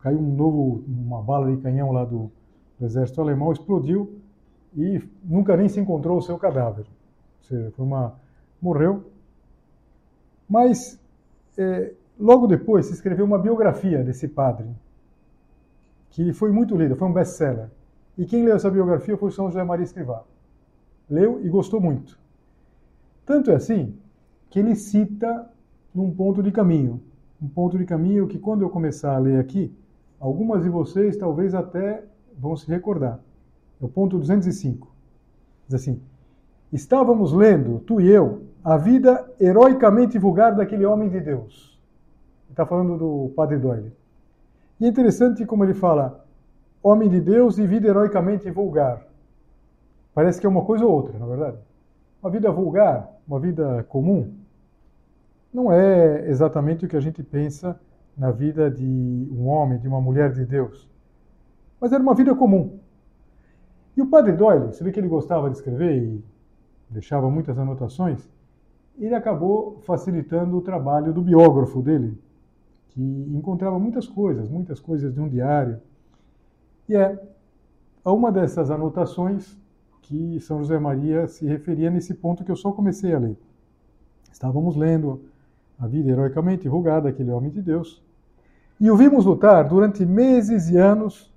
caiu 0.00 0.18
um 0.18 0.34
novo, 0.34 0.84
uma 0.86 1.20
bala 1.22 1.50
de 1.50 1.60
canhão 1.60 1.90
lá 1.90 2.04
do, 2.04 2.30
do 2.78 2.86
exército 2.86 3.20
alemão, 3.20 3.52
explodiu 3.52 4.20
e 4.76 5.02
nunca 5.24 5.56
nem 5.56 5.68
se 5.68 5.80
encontrou 5.80 6.18
o 6.18 6.22
seu 6.22 6.38
cadáver. 6.38 6.84
Ou 6.84 7.44
seja, 7.48 7.70
foi 7.72 7.84
uma, 7.84 8.14
morreu. 8.62 9.04
Mas 10.48 11.00
é, 11.58 11.92
logo 12.18 12.46
depois 12.46 12.86
se 12.86 12.92
escreveu 12.92 13.24
uma 13.24 13.38
biografia 13.38 14.02
desse 14.04 14.28
padre, 14.28 14.68
que 16.10 16.32
foi 16.32 16.52
muito 16.52 16.76
lida, 16.76 16.94
foi 16.94 17.08
um 17.08 17.12
best-seller. 17.12 17.68
E 18.16 18.24
quem 18.24 18.44
leu 18.44 18.54
essa 18.54 18.70
biografia 18.70 19.16
foi 19.16 19.30
São 19.30 19.48
José 19.48 19.64
Maria 19.64 19.84
Escrivá. 19.84 20.22
Leu 21.10 21.44
e 21.44 21.48
gostou 21.48 21.80
muito. 21.80 22.18
Tanto 23.24 23.50
é 23.50 23.54
assim 23.54 23.96
que 24.50 24.58
ele 24.58 24.74
cita 24.74 25.50
num 25.94 26.10
ponto 26.10 26.42
de 26.42 26.52
caminho. 26.52 27.00
Um 27.40 27.48
ponto 27.48 27.76
de 27.76 27.84
caminho 27.84 28.28
que, 28.28 28.38
quando 28.38 28.62
eu 28.62 28.70
começar 28.70 29.14
a 29.14 29.18
ler 29.18 29.38
aqui, 29.38 29.74
algumas 30.20 30.62
de 30.62 30.68
vocês 30.68 31.16
talvez 31.16 31.54
até 31.54 32.04
vão 32.38 32.56
se 32.56 32.68
recordar. 32.68 33.20
É 33.80 33.84
o 33.84 33.88
ponto 33.88 34.18
205. 34.18 34.88
Diz 35.66 35.74
assim: 35.74 36.00
Estávamos 36.72 37.32
lendo, 37.32 37.80
tu 37.80 38.00
e 38.00 38.08
eu, 38.08 38.42
a 38.64 38.76
vida 38.76 39.28
heroicamente 39.40 40.18
vulgar 40.18 40.54
daquele 40.54 40.86
homem 40.86 41.08
de 41.08 41.20
Deus. 41.20 41.78
Está 42.50 42.64
falando 42.64 42.96
do 42.96 43.32
Padre 43.34 43.58
Doyle. 43.58 43.92
E 44.78 44.84
é 44.84 44.88
interessante 44.88 45.44
como 45.46 45.64
ele 45.64 45.74
fala 45.74 46.24
homem 46.82 47.08
de 47.08 47.20
Deus 47.20 47.58
e 47.58 47.66
vida 47.66 47.88
heroicamente 47.88 48.50
vulgar. 48.50 49.06
Parece 50.14 50.40
que 50.40 50.46
é 50.46 50.48
uma 50.48 50.64
coisa 50.64 50.84
ou 50.84 50.92
outra, 50.92 51.18
na 51.18 51.24
é 51.24 51.28
verdade. 51.28 51.58
Uma 52.22 52.30
vida 52.30 52.50
vulgar, 52.50 53.10
uma 53.26 53.40
vida 53.40 53.84
comum, 53.88 54.34
não 55.52 55.72
é 55.72 56.28
exatamente 56.28 56.84
o 56.84 56.88
que 56.88 56.96
a 56.96 57.00
gente 57.00 57.22
pensa 57.22 57.78
na 58.16 58.30
vida 58.30 58.70
de 58.70 59.28
um 59.32 59.48
homem, 59.48 59.78
de 59.78 59.88
uma 59.88 60.00
mulher 60.00 60.32
de 60.32 60.44
Deus. 60.44 60.88
Mas 61.80 61.92
era 61.92 62.02
uma 62.02 62.14
vida 62.14 62.34
comum. 62.34 62.78
E 63.96 64.02
o 64.02 64.06
Padre 64.06 64.32
Doyle, 64.32 64.66
você 64.66 64.82
vê 64.84 64.92
que 64.92 65.00
ele 65.00 65.08
gostava 65.08 65.50
de 65.50 65.56
escrever 65.56 65.96
e 65.96 66.24
deixava 66.88 67.30
muitas 67.30 67.58
anotações, 67.58 68.28
ele 68.98 69.14
acabou 69.14 69.80
facilitando 69.82 70.56
o 70.56 70.60
trabalho 70.60 71.12
do 71.12 71.22
biógrafo 71.22 71.80
dele, 71.80 72.18
que 72.90 73.00
encontrava 73.34 73.78
muitas 73.78 74.06
coisas, 74.06 74.48
muitas 74.48 74.78
coisas 74.78 75.12
de 75.12 75.20
um 75.20 75.28
diário. 75.28 75.80
E 76.88 76.94
é 76.94 77.18
a 78.04 78.12
uma 78.12 78.30
dessas 78.30 78.70
anotações 78.70 79.56
que 80.02 80.38
São 80.40 80.58
José 80.58 80.78
Maria 80.78 81.26
se 81.26 81.46
referia 81.46 81.90
nesse 81.90 82.14
ponto 82.14 82.44
que 82.44 82.50
eu 82.50 82.56
só 82.56 82.72
comecei 82.72 83.14
a 83.14 83.18
ler. 83.18 83.36
Estávamos 84.30 84.76
lendo 84.76 85.22
a 85.78 85.86
vida 85.86 86.10
heroicamente 86.10 86.68
rugada 86.68 87.02
daquele 87.02 87.30
homem 87.30 87.50
de 87.50 87.62
Deus 87.62 88.02
e 88.82 88.90
o 88.90 88.96
vimos 88.96 89.24
lutar 89.24 89.68
durante 89.68 90.04
meses 90.04 90.68
e 90.68 90.76
anos. 90.76 91.32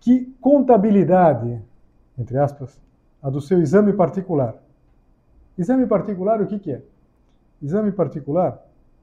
Que 0.00 0.24
contabilidade, 0.40 1.60
entre 2.18 2.38
aspas, 2.38 2.80
a 3.22 3.28
do 3.28 3.40
seu 3.40 3.60
exame 3.60 3.92
particular. 3.92 4.54
Exame 5.58 5.86
particular, 5.86 6.40
o 6.40 6.46
que, 6.46 6.58
que 6.58 6.72
é? 6.72 6.82
Exame 7.62 7.92
particular, 7.92 8.62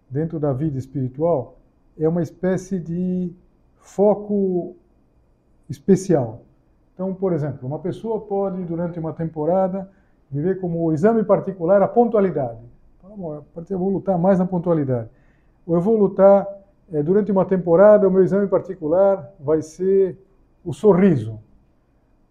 dentro 0.10 0.39
da 0.39 0.53
vida 0.53 0.77
espiritual, 0.77 1.57
é 1.98 2.07
uma 2.07 2.22
espécie 2.22 2.79
de 2.79 3.31
foco 3.77 4.75
especial. 5.69 6.41
Então, 6.93 7.13
por 7.13 7.33
exemplo, 7.33 7.67
uma 7.67 7.79
pessoa 7.79 8.22
pode, 8.22 8.63
durante 8.63 9.00
uma 9.00 9.13
temporada, 9.13 9.89
viver 10.29 10.60
como 10.60 10.91
exame 10.91 11.24
particular 11.24 11.81
a 11.81 11.88
pontualidade. 11.88 12.60
Eu 13.69 13.79
vou 13.79 13.89
lutar 13.89 14.17
mais 14.17 14.39
na 14.39 14.45
pontualidade. 14.45 15.10
Ou 15.65 15.75
eu 15.75 15.81
vou 15.81 15.95
lutar, 15.95 16.48
é, 16.91 17.01
durante 17.01 17.31
uma 17.31 17.45
temporada, 17.45 18.07
o 18.07 18.12
meu 18.12 18.24
exame 18.24 18.48
particular 18.48 19.31
vai 19.39 19.62
ser 19.62 20.17
o 20.63 20.74
sorriso. 20.74 21.39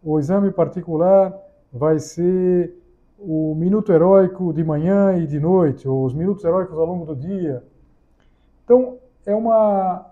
O 0.02 0.18
exame 0.18 0.50
particular 0.50 1.36
vai 1.72 1.98
ser 1.98 2.74
o 3.24 3.54
minuto 3.54 3.92
heróico 3.92 4.52
de 4.52 4.64
manhã 4.64 5.16
e 5.16 5.26
de 5.26 5.38
noite, 5.38 5.88
ou 5.88 6.04
os 6.04 6.12
minutos 6.12 6.44
heróicos 6.44 6.76
ao 6.76 6.84
longo 6.84 7.06
do 7.06 7.14
dia. 7.14 7.62
Então, 8.64 8.98
é 9.24 9.34
uma, 9.34 10.06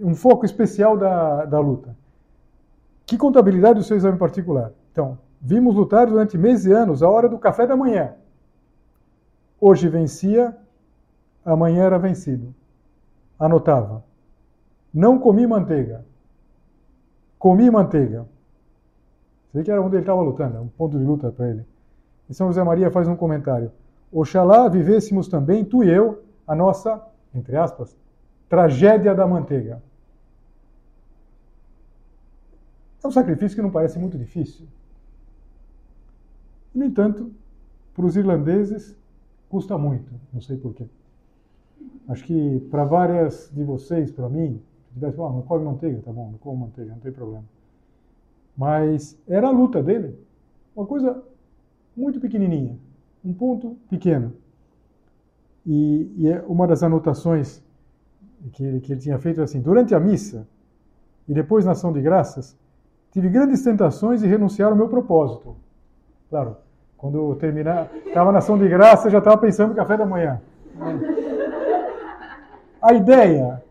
um 0.00 0.14
foco 0.14 0.44
especial 0.46 0.96
da, 0.96 1.44
da 1.44 1.60
luta. 1.60 1.94
Que 3.04 3.18
contabilidade 3.18 3.78
do 3.78 3.84
seu 3.84 3.96
exame 3.96 4.18
particular? 4.18 4.72
Então, 4.92 5.18
vimos 5.40 5.74
lutar 5.74 6.06
durante 6.06 6.38
meses 6.38 6.66
e 6.66 6.72
anos 6.72 7.02
a 7.02 7.08
hora 7.08 7.28
do 7.28 7.38
café 7.38 7.66
da 7.66 7.76
manhã. 7.76 8.14
Hoje 9.60 9.88
vencia, 9.88 10.56
amanhã 11.44 11.84
era 11.84 11.98
vencido. 11.98 12.54
Anotava. 13.38 14.04
Não 14.92 15.18
comi 15.18 15.46
manteiga. 15.46 16.04
Comi 17.38 17.70
manteiga. 17.70 18.26
Você 19.50 19.58
vê 19.58 19.64
que 19.64 19.70
era 19.70 19.82
onde 19.82 19.96
ele 19.96 20.02
estava 20.02 20.22
lutando, 20.22 20.60
um 20.60 20.68
ponto 20.68 20.98
de 20.98 21.04
luta 21.04 21.30
para 21.30 21.48
ele. 21.48 21.64
E 22.28 22.34
São 22.34 22.48
José 22.48 22.62
Maria 22.62 22.90
faz 22.90 23.08
um 23.08 23.16
comentário. 23.16 23.72
Oxalá 24.12 24.68
vivêssemos 24.68 25.28
também, 25.28 25.64
tu 25.64 25.82
e 25.82 25.90
eu, 25.90 26.22
a 26.46 26.54
nossa, 26.54 27.02
entre 27.34 27.56
aspas, 27.56 27.96
tragédia 28.48 29.14
da 29.14 29.26
manteiga. 29.26 29.82
É 33.02 33.06
um 33.06 33.10
sacrifício 33.10 33.56
que 33.56 33.62
não 33.62 33.70
parece 33.70 33.98
muito 33.98 34.18
difícil. 34.18 34.66
no 36.74 36.84
entanto, 36.84 37.32
para 37.94 38.04
os 38.06 38.16
irlandeses, 38.16 38.96
custa 39.48 39.76
muito. 39.76 40.12
Não 40.32 40.40
sei 40.40 40.56
porquê. 40.56 40.86
Acho 42.08 42.24
que 42.24 42.60
para 42.70 42.84
várias 42.84 43.50
de 43.52 43.64
vocês, 43.64 44.10
para 44.10 44.28
mim, 44.28 44.62
se 44.86 44.94
tivesse, 44.94 45.16
ah, 45.20 45.30
não 45.30 45.42
come 45.42 45.64
manteiga, 45.64 46.00
tá 46.02 46.12
bom, 46.12 46.30
não 46.30 46.38
como 46.38 46.66
manteiga, 46.66 46.92
não 46.92 47.00
tem 47.00 47.12
problema. 47.12 47.44
Mas 48.56 49.18
era 49.28 49.48
a 49.48 49.50
luta 49.50 49.82
dele. 49.82 50.18
Uma 50.74 50.86
coisa 50.86 51.22
muito 51.98 52.20
pequenininha, 52.20 52.78
um 53.24 53.34
ponto 53.34 53.76
pequeno. 53.90 54.32
E, 55.66 56.12
e 56.16 56.28
é 56.28 56.42
uma 56.46 56.66
das 56.66 56.82
anotações 56.84 57.60
que 58.52 58.64
ele, 58.64 58.80
que 58.80 58.92
ele 58.92 59.00
tinha 59.00 59.18
feito 59.18 59.42
assim: 59.42 59.60
durante 59.60 59.94
a 59.94 60.00
missa 60.00 60.46
e 61.28 61.34
depois 61.34 61.64
na 61.64 61.72
ação 61.72 61.92
de 61.92 62.00
graças, 62.00 62.56
tive 63.10 63.28
grandes 63.28 63.62
tentações 63.62 64.20
de 64.20 64.28
renunciar 64.28 64.70
ao 64.70 64.76
meu 64.76 64.88
propósito. 64.88 65.56
Claro, 66.30 66.56
quando 66.96 67.18
eu 67.18 67.34
terminar, 67.34 67.90
estava 68.06 68.30
na 68.30 68.38
ação 68.38 68.56
de 68.56 68.68
graças, 68.68 69.12
já 69.12 69.18
estava 69.18 69.36
pensando 69.36 69.70
no 69.70 69.74
café 69.74 69.96
da 69.96 70.06
manhã. 70.06 70.40
A 72.80 72.94
ideia 72.94 73.62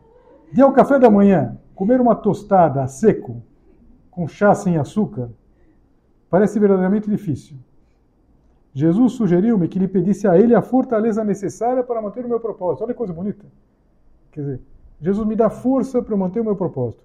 de 0.51 0.61
ao 0.61 0.73
café 0.73 0.99
da 0.99 1.09
manhã 1.09 1.57
comer 1.73 2.01
uma 2.01 2.15
tostada 2.15 2.83
a 2.83 2.87
seco 2.87 3.41
com 4.11 4.27
chá 4.27 4.53
sem 4.53 4.77
açúcar 4.77 5.29
parece 6.29 6.59
verdadeiramente 6.59 7.09
difícil. 7.09 7.57
Jesus 8.77 9.13
sugeriu-me 9.13 9.67
que 9.67 9.79
lhe 9.79 9.87
pedisse 9.87 10.27
a 10.27 10.37
ele 10.37 10.53
a 10.53 10.61
fortaleza 10.61 11.23
necessária 11.23 11.83
para 11.83 11.99
manter 11.99 12.23
o 12.23 12.29
meu 12.29 12.39
propósito. 12.39 12.83
Olha 12.83 12.93
que 12.93 12.97
coisa 12.99 13.11
bonita. 13.11 13.43
Quer 14.31 14.41
dizer, 14.41 14.61
Jesus 15.01 15.27
me 15.27 15.35
dá 15.35 15.49
força 15.49 15.99
para 15.99 16.15
manter 16.15 16.41
o 16.41 16.43
meu 16.43 16.55
propósito. 16.55 17.03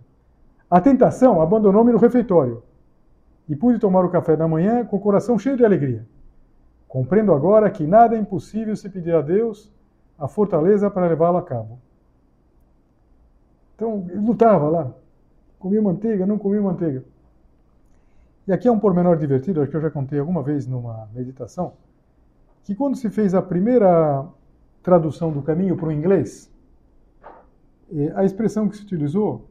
A 0.71 0.83
tentação 0.83 1.41
abandonou-me 1.41 1.91
no 1.91 1.97
refeitório 1.97 2.63
e 3.49 3.57
pude 3.57 3.79
tomar 3.79 4.05
o 4.05 4.11
café 4.11 4.37
da 4.37 4.47
manhã 4.47 4.85
com 4.85 4.99
o 4.99 5.01
coração 5.01 5.39
cheio 5.39 5.57
de 5.57 5.65
alegria. 5.65 6.05
Compreendo 6.87 7.33
agora 7.33 7.71
que 7.71 7.87
nada 7.87 8.17
é 8.17 8.19
impossível 8.19 8.77
se 8.77 8.91
pedir 8.91 9.15
a 9.15 9.23
Deus 9.23 9.73
a 10.19 10.29
fortaleza 10.29 10.91
para 10.91 11.07
levá-lo 11.07 11.39
a 11.39 11.43
cabo. 11.43 11.79
Então, 13.77 14.05
ele 14.11 14.21
lutava 14.21 14.69
lá. 14.69 14.93
Comia 15.59 15.81
manteiga, 15.81 16.27
não 16.27 16.37
comia 16.37 16.61
manteiga. 16.61 17.03
E 18.47 18.53
aqui 18.53 18.67
é 18.67 18.73
um 18.73 18.79
pormenor 18.79 19.17
divertido, 19.17 19.61
acho 19.61 19.71
que 19.71 19.77
eu 19.77 19.81
já 19.81 19.91
contei 19.91 20.19
alguma 20.19 20.43
vez 20.43 20.67
numa 20.67 21.09
meditação, 21.15 21.75
que 22.65 22.75
quando 22.75 22.97
se 22.97 23.09
fez 23.09 23.35
a 23.35 23.43
primeira 23.43 24.27
tradução 24.83 25.31
do 25.31 25.43
caminho 25.43 25.77
para 25.77 25.89
o 25.89 25.93
inglês, 25.93 26.51
eh, 27.93 28.13
a 28.17 28.25
expressão 28.25 28.69
que 28.69 28.77
se 28.77 28.83
utilizou 28.83 29.49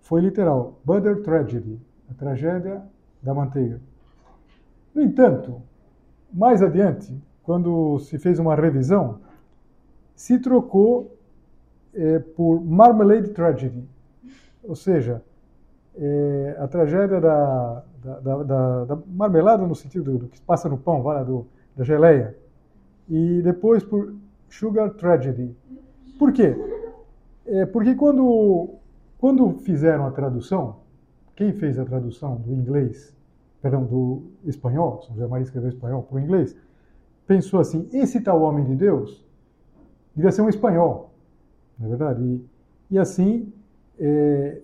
foi 0.00 0.20
literal, 0.20 0.78
butter 0.84 1.22
tragedy, 1.22 1.80
a 2.10 2.14
tragédia 2.14 2.82
da 3.22 3.32
manteiga. 3.32 3.80
No 4.94 5.00
entanto, 5.00 5.62
mais 6.32 6.62
adiante, 6.62 7.16
quando 7.42 7.98
se 8.00 8.18
fez 8.18 8.38
uma 8.38 8.54
revisão, 8.54 9.20
se 10.14 10.38
trocou 10.38 11.16
é, 11.94 12.18
por 12.18 12.60
marmalade 12.62 13.30
tragedy, 13.30 13.88
ou 14.62 14.76
seja, 14.76 15.22
é, 15.96 16.56
a 16.58 16.68
tragédia 16.68 17.20
da, 17.20 17.82
da, 18.02 18.42
da, 18.42 18.84
da, 18.84 18.98
marmelada 19.06 19.66
no 19.66 19.74
sentido 19.74 20.18
do, 20.18 20.28
que 20.28 20.40
passa 20.40 20.68
no 20.68 20.78
pão, 20.78 21.02
vai, 21.02 21.24
do, 21.24 21.46
da 21.76 21.84
geleia, 21.84 22.36
e 23.08 23.40
depois 23.42 23.82
por 23.82 24.14
sugar 24.48 24.90
tragedy. 24.90 25.54
Por 26.18 26.32
quê? 26.32 26.56
É 27.46 27.66
porque 27.66 27.94
quando 27.94 28.80
Quando 29.20 29.52
fizeram 29.58 30.06
a 30.06 30.10
tradução, 30.10 30.76
quem 31.36 31.52
fez 31.52 31.78
a 31.78 31.84
tradução 31.84 32.36
do 32.36 32.54
inglês, 32.54 33.14
perdão, 33.60 33.84
do 33.84 34.22
espanhol, 34.44 35.02
São 35.02 35.14
José 35.14 35.26
Maria 35.26 35.44
escreveu 35.44 35.68
espanhol 35.68 36.02
para 36.02 36.16
o 36.16 36.20
inglês, 36.20 36.56
pensou 37.26 37.60
assim: 37.60 37.86
esse 37.92 38.20
tal 38.22 38.40
homem 38.40 38.64
de 38.64 38.74
Deus 38.74 39.22
devia 40.16 40.32
ser 40.32 40.40
um 40.40 40.48
espanhol, 40.48 41.10
não 41.78 41.86
é 41.86 41.88
verdade? 41.90 42.22
E, 42.22 42.94
e 42.94 42.98
assim, 42.98 43.52
é, 43.98 44.62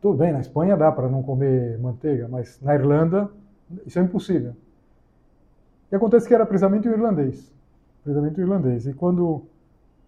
tudo 0.00 0.18
bem, 0.18 0.32
na 0.32 0.40
Espanha 0.40 0.76
dá 0.76 0.90
para 0.92 1.08
não 1.08 1.22
comer 1.22 1.78
manteiga, 1.78 2.28
mas 2.28 2.60
na 2.60 2.74
Irlanda 2.74 3.30
isso 3.86 3.98
é 3.98 4.02
impossível. 4.02 4.54
E 5.90 5.96
acontece 5.96 6.26
que 6.26 6.34
era 6.34 6.46
precisamente 6.46 6.88
o 6.88 6.92
irlandês, 6.92 7.52
precisamente 8.02 8.40
o 8.40 8.42
irlandês. 8.42 8.86
E 8.86 8.94
quando 8.94 9.42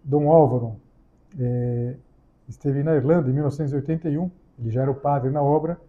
Dom 0.03 0.31
Álvaro 0.31 0.75
é, 1.39 1.95
esteve 2.47 2.83
na 2.83 2.95
Irlanda 2.95 3.29
em 3.29 3.33
1981, 3.33 4.29
ele 4.59 4.69
já 4.69 4.81
era 4.81 4.91
o 4.91 4.95
padre 4.95 5.29
na 5.29 5.41
obra, 5.41 5.79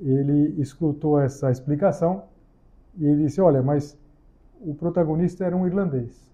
ele 0.00 0.60
escutou 0.60 1.20
essa 1.20 1.50
explicação 1.50 2.24
e 2.96 3.06
ele 3.06 3.24
disse: 3.24 3.40
Olha, 3.40 3.62
mas 3.62 3.98
o 4.60 4.74
protagonista 4.74 5.44
era 5.44 5.56
um 5.56 5.66
irlandês. 5.66 6.30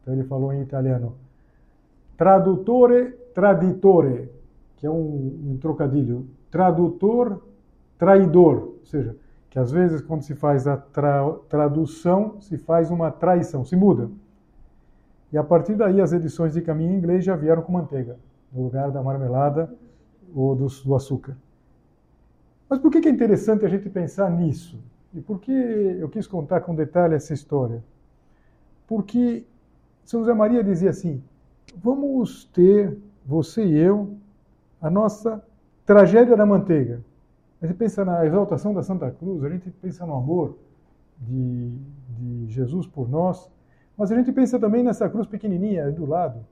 Então 0.00 0.14
ele 0.14 0.24
falou 0.24 0.52
em 0.52 0.62
italiano: 0.62 1.16
Traduttore 2.16 3.22
traditore, 3.32 4.30
que 4.82 4.86
é 4.88 4.90
um, 4.90 5.52
um 5.52 5.58
trocadilho. 5.60 6.26
Tradutor, 6.50 7.40
traidor. 7.96 8.74
Ou 8.80 8.84
seja, 8.84 9.16
que 9.48 9.56
às 9.56 9.70
vezes 9.70 10.00
quando 10.00 10.22
se 10.22 10.34
faz 10.34 10.66
a 10.66 10.76
tra 10.76 11.30
tradução, 11.48 12.40
se 12.40 12.58
faz 12.58 12.90
uma 12.90 13.08
traição, 13.08 13.64
se 13.64 13.76
muda. 13.76 14.10
E 15.32 15.38
a 15.38 15.44
partir 15.44 15.76
daí 15.76 16.00
as 16.00 16.12
edições 16.12 16.54
de 16.54 16.62
caminho 16.62 16.90
em 16.90 16.98
inglês 16.98 17.24
já 17.24 17.36
vieram 17.36 17.62
com 17.62 17.70
manteiga, 17.70 18.18
no 18.52 18.64
lugar 18.64 18.90
da 18.90 19.00
marmelada 19.00 19.72
ou 20.34 20.56
do, 20.56 20.66
do 20.66 20.96
açúcar. 20.96 21.36
Mas 22.68 22.80
por 22.80 22.90
que 22.90 23.06
é 23.06 23.10
interessante 23.10 23.64
a 23.64 23.68
gente 23.68 23.88
pensar 23.88 24.28
nisso? 24.32 24.82
E 25.14 25.20
por 25.20 25.38
que 25.38 25.52
eu 25.52 26.08
quis 26.08 26.26
contar 26.26 26.60
com 26.62 26.74
detalhe 26.74 27.14
essa 27.14 27.32
história? 27.32 27.84
Porque 28.88 29.44
São 30.04 30.18
José 30.22 30.34
Maria 30.34 30.64
dizia 30.64 30.90
assim: 30.90 31.22
vamos 31.76 32.46
ter, 32.46 32.98
você 33.24 33.64
e 33.64 33.78
eu, 33.78 34.16
a 34.82 34.90
nossa 34.90 35.40
tragédia 35.86 36.36
da 36.36 36.44
manteiga. 36.44 37.02
A 37.62 37.66
gente 37.66 37.76
pensa 37.76 38.04
na 38.04 38.26
exaltação 38.26 38.74
da 38.74 38.82
Santa 38.82 39.08
Cruz, 39.12 39.44
a 39.44 39.48
gente 39.48 39.70
pensa 39.70 40.04
no 40.04 40.14
amor 40.14 40.58
de, 41.16 41.70
de 42.18 42.46
Jesus 42.48 42.88
por 42.88 43.08
nós, 43.08 43.48
mas 43.96 44.10
a 44.10 44.16
gente 44.16 44.32
pensa 44.32 44.58
também 44.58 44.82
nessa 44.82 45.08
cruz 45.08 45.28
pequenininha 45.28 45.88
do 45.92 46.04
lado, 46.04 46.44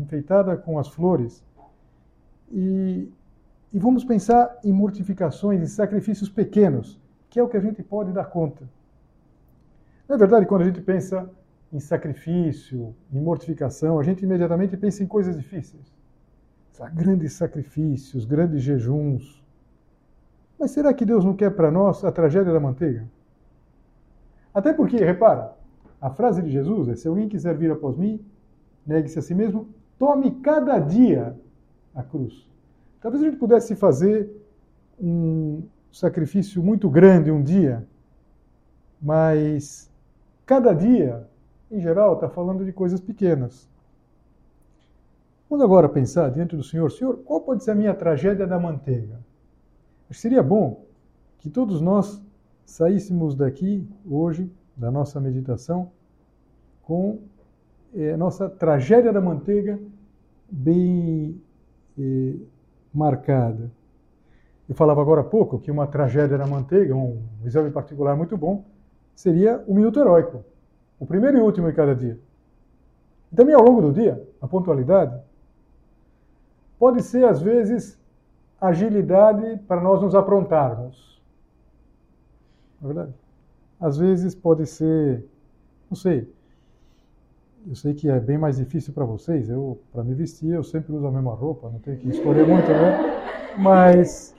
enfeitada 0.00 0.56
com 0.56 0.78
as 0.78 0.88
flores. 0.88 1.44
E, 2.50 3.12
e 3.70 3.78
vamos 3.78 4.02
pensar 4.04 4.58
em 4.64 4.72
mortificações, 4.72 5.60
em 5.60 5.66
sacrifícios 5.66 6.30
pequenos, 6.30 6.98
que 7.28 7.38
é 7.38 7.42
o 7.42 7.48
que 7.48 7.58
a 7.58 7.60
gente 7.60 7.82
pode 7.82 8.12
dar 8.12 8.24
conta. 8.24 8.66
Na 10.08 10.16
verdade, 10.16 10.46
quando 10.46 10.62
a 10.62 10.64
gente 10.64 10.80
pensa 10.80 11.28
em 11.70 11.78
sacrifício, 11.78 12.94
em 13.12 13.20
mortificação, 13.20 14.00
a 14.00 14.02
gente 14.02 14.24
imediatamente 14.24 14.74
pensa 14.78 15.02
em 15.02 15.06
coisas 15.06 15.36
difíceis. 15.36 15.97
Grandes 16.94 17.32
sacrifícios, 17.32 18.24
grandes 18.24 18.62
jejuns. 18.62 19.44
Mas 20.58 20.70
será 20.70 20.92
que 20.92 21.04
Deus 21.04 21.24
não 21.24 21.34
quer 21.34 21.50
para 21.50 21.70
nós 21.70 22.04
a 22.04 22.12
tragédia 22.12 22.52
da 22.52 22.60
manteiga? 22.60 23.06
Até 24.52 24.72
porque, 24.72 24.96
repara, 24.96 25.56
a 26.00 26.10
frase 26.10 26.42
de 26.42 26.50
Jesus 26.50 26.88
é: 26.88 26.96
se 26.96 27.08
alguém 27.08 27.28
quiser 27.28 27.56
vir 27.56 27.70
após 27.70 27.96
mim, 27.96 28.24
negue-se 28.86 29.18
a 29.18 29.22
si 29.22 29.34
mesmo, 29.34 29.68
tome 29.98 30.30
cada 30.40 30.78
dia 30.78 31.36
a 31.94 32.02
cruz. 32.02 32.48
Talvez 33.00 33.22
a 33.22 33.26
gente 33.26 33.38
pudesse 33.38 33.74
fazer 33.76 34.30
um 35.00 35.62
sacrifício 35.92 36.62
muito 36.62 36.88
grande 36.88 37.30
um 37.30 37.42
dia, 37.42 37.86
mas 39.00 39.90
cada 40.44 40.72
dia, 40.72 41.28
em 41.70 41.80
geral, 41.80 42.14
está 42.14 42.28
falando 42.28 42.64
de 42.64 42.72
coisas 42.72 43.00
pequenas. 43.00 43.68
Vamos 45.48 45.64
agora 45.64 45.88
pensar 45.88 46.30
diante 46.30 46.54
do 46.54 46.62
Senhor, 46.62 46.90
Senhor, 46.90 47.20
qual 47.24 47.40
pode 47.40 47.64
ser 47.64 47.70
a 47.70 47.74
minha 47.74 47.94
tragédia 47.94 48.46
da 48.46 48.58
manteiga? 48.58 49.18
Seria 50.10 50.42
bom 50.42 50.84
que 51.38 51.48
todos 51.48 51.80
nós 51.80 52.22
saíssemos 52.66 53.34
daqui 53.34 53.88
hoje, 54.06 54.52
da 54.76 54.90
nossa 54.90 55.18
meditação, 55.18 55.90
com 56.82 57.20
é, 57.94 58.14
nossa 58.14 58.46
tragédia 58.50 59.10
da 59.10 59.22
manteiga 59.22 59.80
bem 60.50 61.40
é, 61.98 62.34
marcada. 62.92 63.70
Eu 64.68 64.74
falava 64.74 65.00
agora 65.00 65.22
há 65.22 65.24
pouco 65.24 65.58
que 65.58 65.70
uma 65.70 65.86
tragédia 65.86 66.36
da 66.36 66.46
manteiga, 66.46 66.94
um 66.94 67.22
exame 67.42 67.70
particular 67.70 68.14
muito 68.14 68.36
bom, 68.36 68.66
seria 69.14 69.64
o 69.66 69.72
minuto 69.72 69.98
heróico, 69.98 70.44
o 71.00 71.06
primeiro 71.06 71.38
e 71.38 71.40
último 71.40 71.68
de 71.68 71.72
cada 71.72 71.96
dia. 71.96 72.20
E 73.32 73.36
também 73.36 73.54
ao 73.54 73.62
longo 73.62 73.80
do 73.80 73.92
dia, 73.94 74.22
a 74.42 74.46
pontualidade 74.46 75.18
pode 76.78 77.02
ser 77.02 77.24
às 77.24 77.40
vezes 77.40 77.98
agilidade 78.60 79.58
para 79.66 79.80
nós 79.80 80.00
nos 80.00 80.14
aprontarmos. 80.14 81.20
Não 82.80 82.90
é 82.90 82.94
verdade? 82.94 83.14
Às 83.80 83.96
vezes 83.96 84.34
pode 84.34 84.66
ser, 84.66 85.24
não 85.90 85.96
sei, 85.96 86.32
eu 87.66 87.74
sei 87.74 87.94
que 87.94 88.08
é 88.08 88.18
bem 88.18 88.38
mais 88.38 88.56
difícil 88.56 88.92
para 88.92 89.04
vocês. 89.04 89.48
Eu, 89.48 89.78
para 89.92 90.02
me 90.02 90.14
vestir, 90.14 90.54
eu 90.54 90.64
sempre 90.64 90.92
uso 90.92 91.06
a 91.06 91.10
mesma 91.10 91.34
roupa, 91.34 91.68
não 91.68 91.78
tenho 91.78 91.98
que 91.98 92.08
escolher 92.08 92.46
muito, 92.46 92.68
né? 92.68 92.98
Mas, 93.58 94.34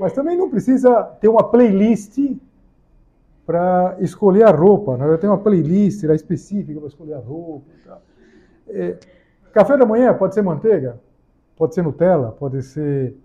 mas 0.00 0.12
também 0.12 0.36
não 0.36 0.50
precisa 0.50 1.02
ter 1.20 1.28
uma 1.28 1.44
playlist 1.44 2.18
para 3.46 3.96
escolher 4.00 4.44
a 4.44 4.50
roupa. 4.50 4.96
Né? 4.96 5.06
Eu 5.06 5.18
tenho 5.18 5.32
uma 5.32 5.38
playlist 5.38 6.02
lá 6.04 6.14
específica 6.14 6.80
para 6.80 6.88
escolher 6.88 7.14
a 7.14 7.18
roupa. 7.18 7.66
É, 8.68 8.98
café 9.52 9.76
da 9.76 9.86
manhã 9.86 10.12
pode 10.12 10.34
ser 10.34 10.42
manteiga, 10.42 10.98
pode 11.56 11.74
ser 11.74 11.82
Nutella, 11.82 12.32
pode 12.32 12.62
ser. 12.62 13.16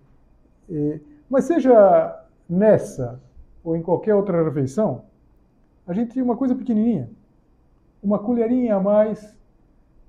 Mas 1.28 1.44
seja 1.44 2.24
nessa 2.48 3.20
ou 3.62 3.76
em 3.76 3.82
qualquer 3.82 4.14
outra 4.14 4.42
refeição, 4.42 5.04
a 5.86 5.92
gente 5.92 6.14
tem 6.14 6.22
uma 6.22 6.36
coisa 6.36 6.54
pequenininha 6.54 7.08
uma 8.02 8.18
colherinha 8.18 8.76
a 8.76 8.80
mais 8.80 9.38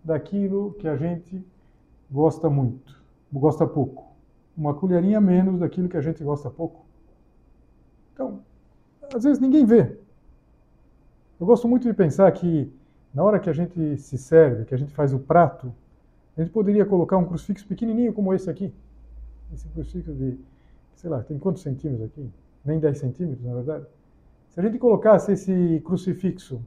daquilo 0.04 0.74
que 0.74 0.88
a 0.88 0.96
gente 0.96 1.46
gosta 2.10 2.50
muito, 2.50 3.00
gosta 3.32 3.68
pouco. 3.68 4.12
Uma 4.58 4.74
colherinha 4.74 5.20
a 5.20 5.22
menos 5.22 5.60
daquilo 5.60 5.88
que 5.88 5.98
a 5.98 6.02
gente 6.02 6.24
gosta 6.24 6.50
pouco. 6.50 6.84
Então, 8.14 8.40
às 9.14 9.24
vezes 9.24 9.40
ninguém 9.40 9.66
vê. 9.66 9.98
Eu 11.40 11.46
gosto 11.46 11.68
muito 11.68 11.88
de 11.88 11.94
pensar 11.94 12.32
que 12.32 12.72
na 13.14 13.24
hora 13.24 13.40
que 13.40 13.50
a 13.50 13.54
gente 13.54 13.98
se 13.98 14.18
serve, 14.18 14.66
que 14.66 14.74
a 14.74 14.78
gente 14.78 14.94
faz 14.94 15.14
o 15.14 15.20
prato, 15.20 15.74
a 16.36 16.42
gente 16.42 16.52
poderia 16.52 16.86
colocar 16.86 17.18
um 17.18 17.26
crucifixo 17.26 17.68
pequenininho 17.68 18.14
como 18.14 18.34
esse 18.34 18.50
aqui. 18.50 18.74
Esse 19.54 19.68
crucifixo 19.68 20.14
de, 20.14 20.40
sei 20.96 21.10
lá, 21.10 21.22
tem 21.22 21.38
quantos 21.38 21.62
centímetros 21.62 22.10
aqui? 22.10 22.30
Nem 22.66 22.80
10 22.80 22.98
centímetros, 22.98 23.46
na 23.46 23.54
verdade. 23.54 23.86
Se 24.50 24.60
a 24.60 24.64
gente 24.64 24.80
colocasse 24.80 25.32
esse 25.32 25.82
crucifixo 25.86 26.62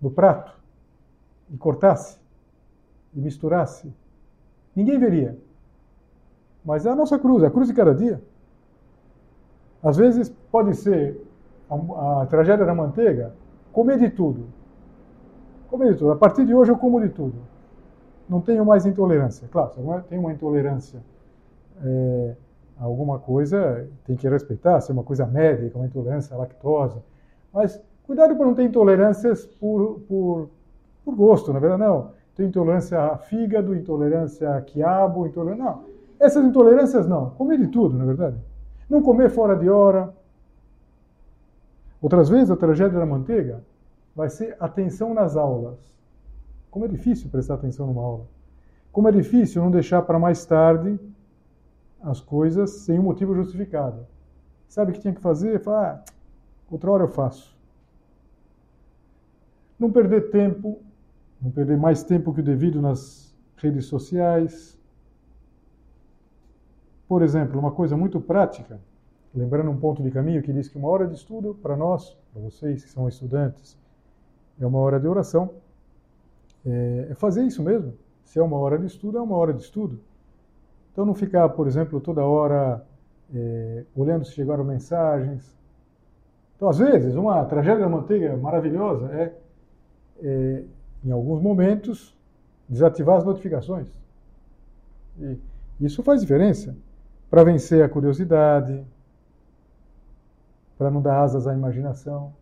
no 0.00 0.10
prato 0.10 0.58
e 1.50 1.56
cortasse 1.56 2.18
e 3.14 3.20
misturasse, 3.20 3.92
ninguém 4.74 4.98
veria. 4.98 5.38
Mas 6.64 6.86
é 6.86 6.90
a 6.90 6.96
nossa 6.96 7.18
cruz, 7.18 7.42
é 7.42 7.46
a 7.46 7.50
cruz 7.50 7.68
de 7.68 7.74
cada 7.74 7.94
dia. 7.94 8.22
Às 9.82 9.98
vezes 9.98 10.30
pode 10.50 10.74
ser 10.74 11.20
a, 11.68 12.22
a 12.22 12.26
tragédia 12.26 12.64
da 12.64 12.74
manteiga, 12.74 13.34
comer 13.70 13.98
de 13.98 14.08
tudo. 14.08 14.46
Comer 15.68 15.92
de 15.92 15.98
tudo. 15.98 16.12
A 16.12 16.16
partir 16.16 16.46
de 16.46 16.54
hoje 16.54 16.72
eu 16.72 16.78
como 16.78 17.00
de 17.02 17.10
tudo. 17.10 17.34
Não 18.28 18.40
tenho 18.40 18.64
mais 18.64 18.86
intolerância. 18.86 19.48
Claro, 19.50 19.72
se 19.74 20.08
tenho 20.08 20.22
uma 20.22 20.32
intolerância 20.32 21.00
é, 21.82 22.34
a 22.78 22.84
alguma 22.84 23.18
coisa, 23.18 23.88
tem 24.06 24.16
que 24.16 24.28
respeitar, 24.28 24.80
se 24.80 24.90
é 24.90 24.94
uma 24.94 25.04
coisa 25.04 25.26
médica, 25.26 25.76
uma 25.76 25.86
intolerância 25.86 26.34
à 26.34 26.38
lactose. 26.38 26.98
Mas 27.52 27.80
Cuidado 28.06 28.36
para 28.36 28.44
não 28.44 28.54
ter 28.54 28.64
intolerâncias 28.64 29.46
por, 29.46 30.00
por, 30.00 30.50
por 31.04 31.14
gosto, 31.14 31.52
na 31.52 31.58
verdade, 31.58 31.82
não. 31.82 32.10
Tem 32.36 32.46
intolerância 32.46 33.00
a 33.00 33.16
fígado, 33.16 33.74
intolerância 33.74 34.56
a 34.56 34.60
quiabo, 34.60 35.26
intolerância. 35.26 35.64
Não. 35.64 35.84
Essas 36.20 36.44
intolerâncias 36.44 37.06
não. 37.06 37.30
Comer 37.30 37.58
de 37.58 37.68
tudo, 37.68 37.96
na 37.96 38.04
verdade. 38.04 38.36
Não 38.90 39.00
comer 39.00 39.30
fora 39.30 39.56
de 39.56 39.70
hora. 39.70 40.12
Outras 42.02 42.28
vezes, 42.28 42.50
a 42.50 42.56
tragédia 42.56 42.98
da 42.98 43.06
manteiga 43.06 43.64
vai 44.14 44.28
ser 44.28 44.54
atenção 44.60 45.14
nas 45.14 45.34
aulas. 45.34 45.93
Como 46.74 46.86
é 46.86 46.88
difícil 46.88 47.30
prestar 47.30 47.54
atenção 47.54 47.86
numa 47.86 48.02
aula. 48.02 48.26
Como 48.90 49.08
é 49.08 49.12
difícil 49.12 49.62
não 49.62 49.70
deixar 49.70 50.02
para 50.02 50.18
mais 50.18 50.44
tarde 50.44 50.98
as 52.02 52.20
coisas 52.20 52.68
sem 52.70 52.98
um 52.98 53.04
motivo 53.04 53.32
justificado. 53.32 54.04
Sabe 54.66 54.90
o 54.90 54.94
que 54.94 54.98
tinha 54.98 55.14
que 55.14 55.20
fazer? 55.20 55.60
Falar, 55.60 56.04
ah, 56.04 56.12
outra 56.68 56.90
hora 56.90 57.04
eu 57.04 57.08
faço 57.08 57.56
não 59.78 59.92
perder 59.92 60.30
tempo, 60.30 60.80
não 61.40 61.52
perder 61.52 61.76
mais 61.76 62.02
tempo 62.02 62.34
que 62.34 62.40
o 62.40 62.42
devido 62.42 62.82
nas 62.82 63.32
redes 63.56 63.86
sociais. 63.86 64.76
por 67.06 67.22
exemplo, 67.22 67.60
uma 67.60 67.70
coisa 67.70 67.96
muito 67.96 68.20
prática, 68.20 68.80
lembrando 69.32 69.70
um 69.70 69.78
ponto 69.78 70.02
de 70.02 70.10
caminho 70.10 70.42
que 70.42 70.52
diz 70.52 70.68
que 70.68 70.76
uma 70.76 70.88
hora 70.88 71.06
de 71.06 71.14
estudo 71.14 71.54
para 71.54 71.76
nós, 71.76 72.18
para 72.32 72.42
vocês 72.42 72.82
que 72.82 72.90
são 72.90 73.06
estudantes, 73.06 73.78
é 74.58 74.66
uma 74.66 74.80
hora 74.80 74.98
de 74.98 75.06
oração. 75.06 75.62
É, 76.66 77.08
é 77.10 77.14
fazer 77.14 77.44
isso 77.44 77.62
mesmo. 77.62 77.94
Se 78.24 78.38
é 78.38 78.42
uma 78.42 78.56
hora 78.56 78.78
de 78.78 78.86
estudo, 78.86 79.18
é 79.18 79.20
uma 79.20 79.36
hora 79.36 79.52
de 79.52 79.62
estudo. 79.62 80.00
Então 80.92 81.04
não 81.04 81.14
ficar, 81.14 81.48
por 81.50 81.66
exemplo, 81.66 82.00
toda 82.00 82.24
hora 82.24 82.84
é, 83.34 83.84
olhando 83.94 84.24
se 84.24 84.32
chegaram 84.32 84.64
mensagens. 84.64 85.54
Então, 86.56 86.68
às 86.68 86.78
vezes, 86.78 87.14
uma 87.14 87.44
tragédia 87.44 87.80
da 87.80 87.88
manteiga 87.88 88.36
maravilhosa 88.36 89.06
é, 89.12 89.34
é 90.22 90.64
em 91.04 91.10
alguns 91.10 91.42
momentos, 91.42 92.16
desativar 92.68 93.18
as 93.18 93.24
notificações. 93.24 93.88
E 95.20 95.38
isso 95.80 96.02
faz 96.02 96.22
diferença 96.22 96.74
para 97.30 97.44
vencer 97.44 97.84
a 97.84 97.88
curiosidade, 97.88 98.84
para 100.78 100.90
não 100.90 101.02
dar 101.02 101.20
asas 101.20 101.46
à 101.46 101.52
imaginação. 101.52 102.32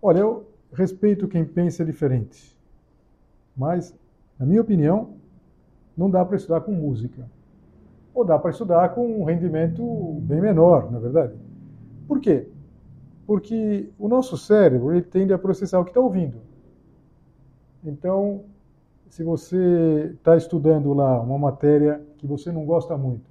Olha, 0.00 0.20
eu 0.20 0.46
respeito 0.72 1.28
quem 1.28 1.44
pensa 1.44 1.84
diferente, 1.84 2.56
mas, 3.56 3.94
na 4.38 4.46
minha 4.46 4.60
opinião, 4.60 5.10
não 5.96 6.10
dá 6.10 6.24
para 6.24 6.36
estudar 6.36 6.62
com 6.62 6.72
música. 6.72 7.28
Ou 8.14 8.24
dá 8.24 8.38
para 8.38 8.50
estudar 8.50 8.90
com 8.90 9.20
um 9.20 9.24
rendimento 9.24 9.82
bem 10.22 10.40
menor, 10.40 10.90
na 10.90 10.98
é 10.98 11.00
verdade. 11.00 11.34
Por 12.06 12.20
quê? 12.20 12.46
Porque 13.26 13.88
o 13.98 14.08
nosso 14.08 14.36
cérebro 14.36 14.92
ele 14.92 15.02
tende 15.02 15.32
a 15.32 15.38
processar 15.38 15.80
o 15.80 15.84
que 15.84 15.90
está 15.90 16.00
ouvindo. 16.00 16.38
Então, 17.84 18.42
se 19.08 19.22
você 19.22 20.12
está 20.14 20.36
estudando 20.36 20.92
lá 20.92 21.20
uma 21.20 21.38
matéria 21.38 22.00
que 22.18 22.26
você 22.26 22.52
não 22.52 22.64
gosta 22.64 22.96
muito 22.96 23.30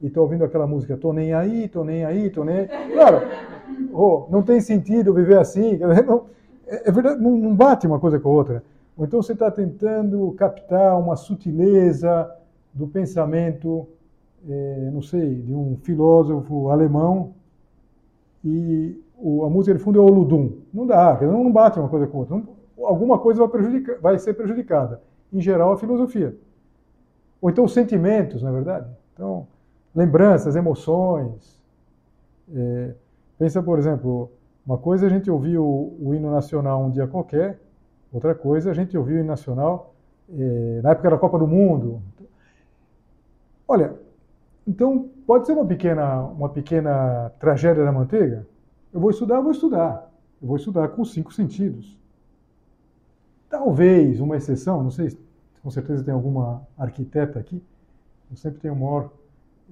e 0.00 0.06
está 0.06 0.20
ouvindo 0.20 0.44
aquela 0.44 0.66
música, 0.66 0.96
tô 0.96 1.12
nem 1.12 1.32
aí, 1.32 1.68
tô 1.68 1.84
nem 1.84 2.04
aí, 2.04 2.30
tô 2.30 2.44
nem 2.44 2.66
claro, 2.92 3.26
oh, 3.92 4.26
não 4.30 4.42
tem 4.42 4.60
sentido 4.60 5.12
viver 5.12 5.38
assim, 5.38 5.76
não, 6.06 6.26
é, 6.68 6.88
é 6.88 6.92
verdade, 6.92 7.20
não, 7.20 7.54
bate 7.54 7.86
uma 7.86 7.98
coisa 7.98 8.18
com 8.18 8.28
a 8.28 8.32
outra. 8.32 8.64
Ou 8.96 9.04
então 9.04 9.22
você 9.22 9.32
está 9.32 9.50
tentando 9.50 10.32
captar 10.32 10.98
uma 10.98 11.16
sutileza 11.16 12.30
do 12.72 12.86
pensamento, 12.86 13.86
é, 14.48 14.90
não 14.92 15.02
sei, 15.02 15.36
de 15.36 15.54
um 15.54 15.76
filósofo 15.82 16.68
alemão 16.68 17.32
e 18.44 19.00
o, 19.16 19.44
a 19.44 19.50
música 19.50 19.76
de 19.76 19.82
fundo 19.82 19.98
é 19.98 20.02
o 20.02 20.08
Ludum. 20.08 20.52
Não 20.72 20.86
dá, 20.86 21.18
não 21.22 21.50
bate 21.52 21.78
uma 21.78 21.88
coisa 21.88 22.06
com 22.06 22.18
a 22.18 22.20
outra. 22.20 22.36
Não, 22.36 22.86
alguma 22.86 23.18
coisa 23.18 23.46
vai, 23.46 23.80
vai 24.00 24.18
ser 24.18 24.34
prejudicada 24.34 25.00
em 25.32 25.40
geral, 25.40 25.72
a 25.72 25.78
filosofia. 25.78 26.36
Ou 27.40 27.50
então 27.50 27.64
os 27.64 27.72
sentimentos, 27.72 28.42
na 28.42 28.50
é 28.50 28.52
verdade. 28.52 28.90
Então, 29.12 29.46
lembranças, 29.94 30.56
emoções. 30.56 31.62
É, 32.54 32.94
pensa, 33.38 33.62
por 33.62 33.78
exemplo, 33.78 34.30
uma 34.68 34.76
coisa 34.76 35.06
é 35.06 35.08
a 35.08 35.10
gente 35.10 35.30
ouvir 35.30 35.56
o, 35.56 36.12
hino 36.14 36.30
nacional 36.30 36.84
um 36.84 36.90
dia 36.90 37.06
qualquer, 37.06 37.58
outra 38.12 38.34
coisa 38.34 38.68
é 38.68 38.72
a 38.72 38.74
gente 38.74 38.98
ouvir 38.98 39.14
o 39.14 39.18
hino 39.20 39.26
nacional 39.26 39.94
é, 40.28 40.80
na 40.82 40.90
época 40.90 41.08
da 41.08 41.16
Copa 41.16 41.38
do 41.38 41.46
Mundo. 41.48 42.02
Olha, 43.66 43.94
então 44.66 45.08
pode 45.26 45.46
ser 45.46 45.54
uma 45.54 45.64
pequena, 45.64 46.20
uma 46.22 46.50
pequena 46.50 47.30
tragédia 47.40 47.82
da 47.82 47.90
manteiga. 47.90 48.46
Eu 48.92 49.00
vou 49.00 49.08
estudar, 49.08 49.36
eu 49.36 49.42
vou 49.42 49.52
estudar. 49.52 50.12
Eu 50.42 50.48
vou 50.48 50.58
estudar 50.58 50.88
com 50.88 51.00
os 51.00 51.14
cinco 51.14 51.32
sentidos. 51.32 51.98
Talvez 53.48 54.20
uma 54.20 54.36
exceção, 54.36 54.82
não 54.82 54.90
sei, 54.90 55.16
com 55.62 55.70
certeza 55.70 56.04
tem 56.04 56.12
alguma 56.12 56.60
arquiteta 56.76 57.38
aqui. 57.38 57.62
Eu 58.30 58.36
sempre 58.36 58.60
tenho 58.60 58.76
maior 58.76 59.10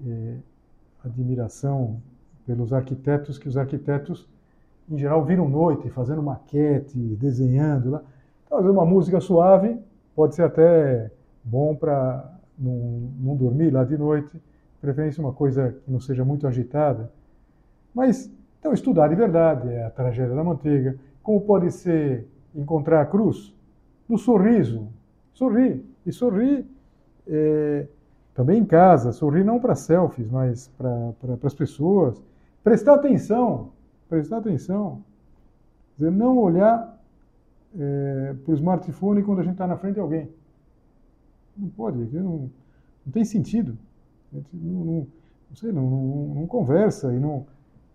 eh, 0.07 0.39
admiração 1.05 2.01
pelos 2.47 2.73
arquitetos, 2.73 3.37
que 3.37 3.47
os 3.47 3.59
arquitetos, 3.59 4.27
em 4.91 4.99
geral, 4.99 5.25
viram 5.25 5.49
noite 5.49 5.89
fazendo 5.91 6.23
maquete, 6.23 6.99
desenhando. 7.17 7.91
Lá. 7.91 8.03
Talvez 8.49 8.73
uma 8.73 8.85
música 8.85 9.21
suave 9.21 9.79
pode 10.15 10.35
ser 10.35 10.43
até 10.43 11.11
bom 11.43 11.75
para 11.75 12.39
não, 12.59 13.11
não 13.21 13.37
dormir 13.37 13.71
lá 13.71 13.85
de 13.85 13.99
noite, 13.99 14.41
preferência 14.81 15.21
uma 15.21 15.33
coisa 15.33 15.77
que 15.85 15.91
não 15.91 16.01
seja 16.01 16.25
muito 16.25 16.47
agitada. 16.47 17.11
Mas, 17.95 18.31
então, 18.61 18.73
estudar 18.73 19.09
de 19.09 19.15
verdade 19.15 19.69
é 19.69 19.85
a 19.85 19.91
tragédia 19.91 20.35
da 20.35 20.45
manteiga. 20.45 20.97
Como 21.23 21.41
pode 21.41 21.71
ser 21.71 22.27
encontrar 22.55 23.01
a 23.01 23.07
cruz? 23.07 23.57
no 24.09 24.19
sorriso. 24.19 24.89
Sorrir. 25.33 25.85
E 26.05 26.13
sorrir 26.13 26.67
é, 27.27 27.87
também 28.35 28.61
em 28.61 28.65
casa. 28.65 29.13
Sorrir 29.13 29.45
não 29.45 29.59
para 29.59 29.75
selfies, 29.75 30.31
mas 30.31 30.69
para 30.79 31.13
pra, 31.21 31.37
as 31.47 31.55
pessoas. 31.55 32.23
Prestar 32.63 32.95
atenção. 32.95 33.71
Prestar 34.09 34.39
atenção. 34.39 35.03
Dizer, 35.97 36.11
não 36.11 36.39
olhar 36.39 36.97
é, 37.79 38.35
para 38.45 38.53
o 38.53 38.55
smartphone 38.55 39.23
quando 39.23 39.41
a 39.41 39.43
gente 39.43 39.53
está 39.53 39.67
na 39.67 39.77
frente 39.77 39.95
de 39.95 40.01
alguém. 40.01 40.29
Não 41.57 41.69
pode, 41.71 41.99
não, 42.17 42.51
não 43.05 43.13
tem 43.13 43.25
sentido. 43.25 43.77
Não, 44.33 44.45
não, 44.53 45.07
não 45.49 45.57
sei, 45.57 45.73
não, 45.73 45.91
não, 46.35 46.47
conversa. 46.47 47.15
E 47.15 47.19
não... 47.19 47.47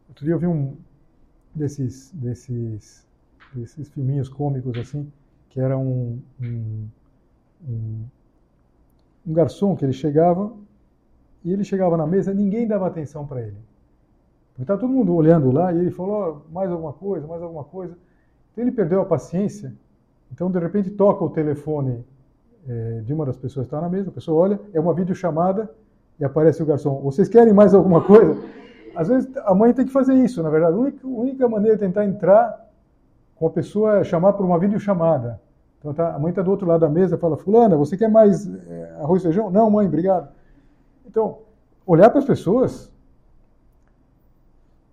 Outro 0.10 0.26
dia 0.26 0.34
eu 0.34 0.39
vi 0.39 0.47
um 0.47 0.76
desses, 1.54 2.12
desses, 2.12 3.06
desses 3.54 3.89
filminhos 3.89 4.28
cômicos 4.28 4.78
assim, 4.78 5.12
que 5.50 5.60
era 5.60 5.78
um, 5.78 6.19
um, 6.41 6.88
um, 7.67 8.06
um 9.28 9.34
garçom 9.34 9.76
que 9.76 9.86
ele 9.86 9.93
chegava 9.93 10.54
e 11.43 11.52
ele 11.52 11.63
chegava 11.63 11.97
na 11.97 12.06
mesa, 12.06 12.34
ninguém 12.34 12.67
dava 12.67 12.88
atenção 12.88 13.26
para 13.26 13.41
ele. 13.41 13.58
Estava 14.63 14.80
todo 14.80 14.91
mundo 14.91 15.13
olhando 15.13 15.52
lá 15.52 15.74
e 15.74 15.80
ele 15.80 15.91
falou 15.91 16.43
oh, 16.47 16.54
mais 16.54 16.71
alguma 16.71 16.93
coisa, 16.93 17.28
mais 17.28 17.41
alguma 17.41 17.63
coisa. 17.63 17.97
Então 18.52 18.63
ele 18.63 18.71
perdeu 18.71 19.02
a 19.02 19.06
paciência. 19.06 19.74
Então 20.32 20.52
de 20.52 20.60
repente 20.60 20.89
toca 20.89 21.24
o 21.24 21.30
telefone 21.30 22.06
é, 22.67 23.02
de 23.02 23.13
uma 23.13 23.26
das 23.26 23.38
pessoas 23.38 23.67
que 23.67 23.74
está 23.74 23.82
na 23.82 23.89
mesa, 23.89 24.10
a 24.10 24.13
pessoa 24.13 24.39
olha, 24.41 24.60
é 24.74 24.80
uma 24.80 24.93
videochamada 24.93 25.69
e 26.19 26.24
aparece 26.24 26.62
o 26.62 26.65
garçom. 26.65 27.02
Vocês 27.02 27.28
querem 27.28 27.54
mais 27.54 27.74
alguma 27.74 28.02
coisa? 28.02 28.39
Às 28.95 29.08
vezes 29.08 29.30
a 29.38 29.56
mãe 29.56 29.74
tem 29.74 29.86
que 29.86 29.91
fazer 29.91 30.13
isso, 30.13 30.43
na 30.43 30.50
verdade. 30.50 30.76
A 30.76 30.80
única, 30.80 31.08
a 31.08 31.10
única 31.10 31.50
maneira 31.50 31.78
de 31.78 31.84
tentar 31.84 32.06
entrar 32.06 32.69
com 33.36 33.47
a 33.47 33.50
pessoa 33.50 34.04
chamar 34.04 34.34
por 34.34 34.45
uma 34.45 34.60
videochamada. 34.60 35.41
Então 35.80 35.93
tá, 35.93 36.13
a 36.13 36.19
mãe 36.19 36.30
está 36.30 36.43
do 36.43 36.52
outro 36.52 36.67
lado 36.67 36.82
da 36.82 36.89
mesa 36.89 37.17
fala, 37.17 37.36
fulana, 37.36 37.76
você 37.76 37.97
quer 37.97 38.08
mais 38.10 38.47
é, 38.47 38.97
arroz 39.00 39.21
e 39.21 39.26
feijão? 39.26 39.50
Não, 39.50 39.69
mãe, 39.71 39.88
obrigado. 39.88 40.30
Então, 41.08 41.39
olhar 41.86 42.10
para 42.10 42.19
as 42.19 42.26
pessoas. 42.26 42.91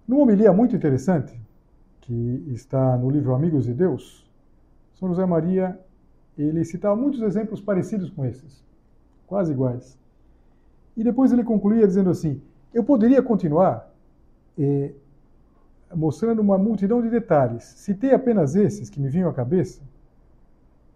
Numa 0.08 0.22
homilia 0.22 0.50
muito 0.54 0.74
interessante, 0.74 1.38
que 2.00 2.42
está 2.48 2.96
no 2.96 3.10
livro 3.10 3.34
Amigos 3.34 3.66
de 3.66 3.74
Deus, 3.74 4.26
São 4.94 5.06
José 5.06 5.26
Maria, 5.26 5.78
ele 6.38 6.64
citava 6.64 6.96
muitos 6.96 7.20
exemplos 7.20 7.60
parecidos 7.60 8.08
com 8.08 8.24
esses, 8.24 8.64
quase 9.26 9.52
iguais. 9.52 9.98
E 10.96 11.04
depois 11.04 11.30
ele 11.30 11.44
concluía 11.44 11.86
dizendo 11.86 12.08
assim, 12.08 12.40
eu 12.72 12.82
poderia 12.82 13.22
continuar 13.22 13.92
eh, 14.58 14.92
mostrando 15.94 16.40
uma 16.40 16.56
multidão 16.56 17.02
de 17.02 17.10
detalhes. 17.10 17.64
Citei 17.64 18.14
apenas 18.14 18.56
esses 18.56 18.88
que 18.88 18.98
me 18.98 19.10
vinham 19.10 19.28
à 19.28 19.34
cabeça, 19.34 19.82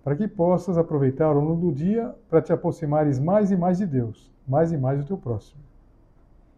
para 0.03 0.17
que 0.17 0.27
possas 0.27 0.79
aproveitar 0.79 1.27
ao 1.27 1.35
longo 1.35 1.67
do 1.67 1.71
dia 1.71 2.15
para 2.31 2.41
te 2.41 2.51
aproximares 2.51 3.19
mais 3.19 3.51
e 3.51 3.57
mais 3.59 3.77
de 3.77 3.85
Deus, 3.85 4.33
mais 4.49 4.73
e 4.73 4.79
mais 4.79 5.01
do 5.01 5.07
teu 5.07 5.19
próximo. 5.19 5.61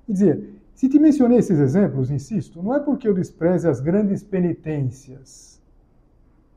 E 0.08 0.12
dizer, 0.12 0.54
se 0.74 0.88
te 0.88 0.98
mencionei 0.98 1.38
esses 1.38 1.58
exemplos, 1.58 2.10
insisto, 2.10 2.62
não 2.62 2.74
é 2.74 2.80
porque 2.80 3.06
eu 3.06 3.14
despreze 3.14 3.68
as 3.68 3.80
grandes 3.80 4.22
penitências. 4.22 5.62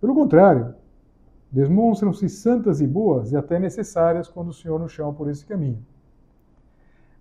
Pelo 0.02 0.14
contrário, 0.14 0.74
demonstram-se 1.52 2.28
santas 2.30 2.82
e 2.82 2.88
boas 2.88 3.32
e 3.32 3.38
até 3.38 3.60
necessárias 3.60 4.28
quando 4.28 4.50
o 4.50 4.54
Senhor 4.54 4.80
nos 4.80 4.92
chama 4.92 5.14
por 5.14 5.30
esse 5.30 5.46
caminho. 5.46 5.84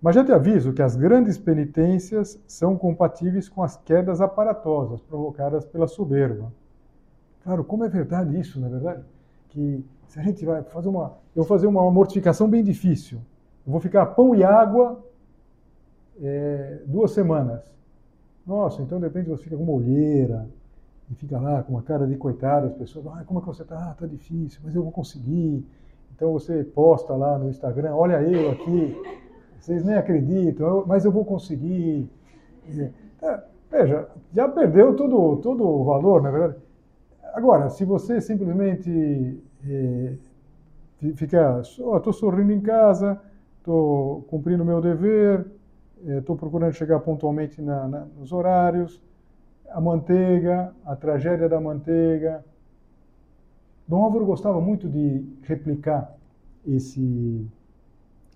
Mas 0.00 0.14
já 0.14 0.24
te 0.24 0.32
aviso 0.32 0.72
que 0.72 0.82
as 0.82 0.94
grandes 0.94 1.38
penitências 1.38 2.38
são 2.46 2.76
compatíveis 2.76 3.48
com 3.48 3.62
as 3.62 3.76
quedas 3.76 4.20
aparatosas 4.20 5.00
provocadas 5.00 5.64
pela 5.64 5.86
soberba. 5.86 6.52
Claro, 7.42 7.64
como 7.64 7.84
é 7.84 7.88
verdade 7.88 8.38
isso, 8.38 8.60
não 8.60 8.68
é 8.68 8.70
verdade? 8.70 9.04
Que 9.48 9.84
se 10.08 10.18
a 10.18 10.22
gente 10.22 10.44
vai 10.44 10.62
fazer 10.62 10.88
uma. 10.88 11.18
Eu 11.34 11.42
vou 11.42 11.44
fazer 11.44 11.66
uma 11.66 11.90
mortificação 11.90 12.48
bem 12.48 12.62
difícil. 12.62 13.18
Eu 13.66 13.72
vou 13.72 13.80
ficar 13.80 14.06
pão 14.06 14.34
e 14.34 14.44
água 14.44 15.02
é, 16.22 16.83
duas 16.87 17.11
semanas. 17.12 17.61
Nossa, 18.46 18.83
então 18.83 18.98
de 18.98 19.07
repente 19.07 19.29
você 19.29 19.44
fica 19.44 19.57
com 19.57 19.64
uma 19.64 19.72
olheira 19.72 20.48
e 21.11 21.14
fica 21.14 21.38
lá 21.38 21.62
com 21.62 21.72
uma 21.72 21.83
cara 21.83 22.07
de 22.07 22.16
coitado, 22.16 22.68
as 22.68 22.74
pessoas, 22.74 23.07
ah, 23.09 23.24
como 23.24 23.38
é 23.38 23.42
que 23.42 23.48
você 23.48 23.62
está? 23.62 23.88
Ah, 23.88 23.92
está 23.92 24.07
difícil, 24.07 24.61
mas 24.64 24.74
eu 24.74 24.83
vou 24.83 24.92
conseguir. 24.92 25.64
Então 26.14 26.33
você 26.33 26.64
posta 26.64 27.14
lá 27.14 27.38
no 27.38 27.48
Instagram, 27.48 27.94
olha 27.94 28.22
eu 28.22 28.50
aqui, 28.50 28.96
vocês 29.61 29.85
nem 29.85 29.96
acreditam, 29.96 30.85
mas 30.87 31.05
eu 31.05 31.12
vou 31.12 31.24
conseguir. 31.24 32.09
É, 33.22 33.42
veja, 33.70 34.09
já 34.33 34.48
perdeu 34.48 34.94
todo, 34.94 35.37
todo 35.38 35.64
o 35.64 35.85
valor, 35.85 36.22
na 36.22 36.31
verdade. 36.31 36.57
Agora, 37.35 37.68
se 37.68 37.85
você 37.85 38.20
simplesmente 38.20 39.42
é, 39.68 40.14
fica, 41.14 41.62
oh, 41.81 41.96
estou 41.96 42.12
sorrindo 42.12 42.52
em 42.52 42.61
casa, 42.61 43.20
estou 43.59 44.22
cumprindo 44.22 44.64
meu 44.64 44.81
dever, 44.81 45.44
estou 46.04 46.37
procurando 46.37 46.72
chegar 46.72 47.00
pontualmente 47.00 47.61
na, 47.61 47.88
na, 47.88 48.04
nos 48.18 48.32
horários, 48.32 49.02
a 49.70 49.80
manteiga, 49.80 50.74
a 50.85 50.94
tragédia 50.94 51.48
da 51.48 51.61
manteiga. 51.61 52.44
Dom 53.87 54.02
Álvaro 54.02 54.26
gostava 54.26 54.61
muito 54.61 54.88
de 54.88 55.24
replicar 55.42 56.16
esse, 56.66 57.46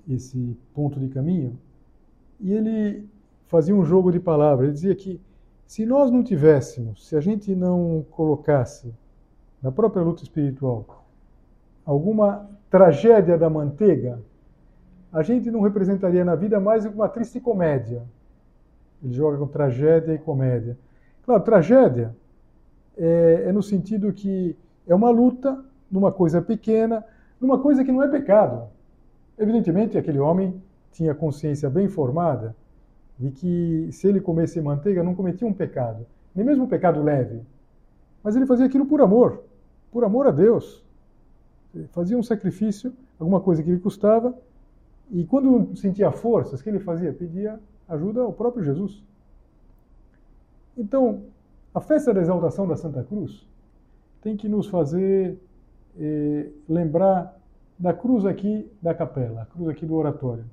esse 0.09 0.57
ponto 0.75 0.99
de 0.99 1.09
caminho 1.09 1.59
e 2.41 2.53
ele 2.53 3.09
fazia 3.47 3.75
um 3.75 3.85
jogo 3.85 4.11
de 4.11 4.21
palavras. 4.21 4.65
Ele 4.65 4.73
dizia 4.75 4.95
que 4.95 5.21
se 5.67 5.85
nós 5.85 6.11
não 6.11 6.23
tivéssemos, 6.23 7.07
se 7.07 7.17
a 7.17 7.21
gente 7.21 7.55
não 7.55 8.05
colocasse 8.11 8.95
na 9.63 9.71
própria 9.71 10.03
luta 10.03 10.23
espiritual 10.23 11.05
alguma 11.85 12.49
tragédia 12.71 13.37
da 13.37 13.51
manteiga, 13.51 14.23
a 15.13 15.23
gente 15.23 15.51
não 15.51 15.61
representaria 15.61 16.25
na 16.25 16.35
vida 16.35 16.61
mais 16.61 16.85
uma 16.87 17.09
triste 17.09 17.41
comédia. 17.41 18.03
Ele 19.03 19.13
joga 19.13 19.39
com 19.39 19.47
tragédia 19.47 20.15
e 20.15 20.19
comédia. 20.19 20.79
Claro, 21.25 21.43
tragédia 21.43 22.15
é, 22.97 23.45
é 23.47 23.53
no 23.53 23.63
sentido 23.63 24.13
que 24.13 24.57
é 24.87 24.95
uma 24.95 25.11
luta 25.11 25.65
numa 25.91 26.13
coisa 26.13 26.41
pequena, 26.41 27.05
numa 27.41 27.59
coisa 27.59 27.85
que 27.85 27.91
não 27.91 28.03
é 28.03 28.09
pecado. 28.09 28.69
Evidentemente, 29.37 29.99
aquele 29.99 30.19
homem 30.19 30.63
tinha 30.93 31.15
consciência 31.15 31.69
bem 31.69 31.89
formada 31.89 32.55
de 33.19 33.31
que 33.31 33.89
se 33.93 34.07
ele 34.07 34.21
comesse 34.21 34.61
manteiga 34.61 35.03
não 35.03 35.15
cometia 35.15 35.47
um 35.47 35.53
pecado, 35.53 36.07
nem 36.35 36.45
mesmo 36.45 36.65
um 36.65 36.69
pecado 36.69 37.03
leve. 37.03 37.43
Mas 38.23 38.37
ele 38.37 38.47
fazia 38.47 38.67
aquilo 38.67 38.87
por 38.87 39.01
amor, 39.01 39.43
por 39.91 40.05
amor 40.05 40.27
a 40.27 40.31
Deus. 40.31 40.85
Ele 41.75 41.87
fazia 41.89 42.17
um 42.17 42.23
sacrifício, 42.23 42.93
alguma 43.19 43.41
coisa 43.41 43.63
que 43.63 43.71
lhe 43.71 43.79
custava, 43.79 44.35
e 45.11 45.25
quando 45.25 45.77
sentia 45.77 46.13
forças, 46.13 46.61
o 46.61 46.63
que 46.63 46.71
ele 46.71 46.79
fazia? 46.79 47.13
Pedia 47.13 47.59
ajuda 47.89 48.23
ao 48.23 48.33
próprio 48.33 48.65
Jesus. 48.65 49.03
Então, 50.77 51.25
a 51.75 51.81
festa 51.81 52.15
da 52.15 52.21
exaltação 52.21 52.67
da 52.67 52.77
Santa 52.77 53.03
Cruz 53.03 53.47
tem 54.23 54.37
que 54.37 54.49
nos 54.49 54.67
fazer 54.67 55.39
eh, 55.99 56.49
lembrar 56.69 57.37
da 57.79 57.93
cruz 57.93 58.25
aqui 58.25 58.71
da 58.81 58.95
capela, 58.95 59.43
a 59.43 59.47
cruz 59.47 59.69
aqui 59.69 59.85
do 59.85 59.95
oratório. 59.95 60.45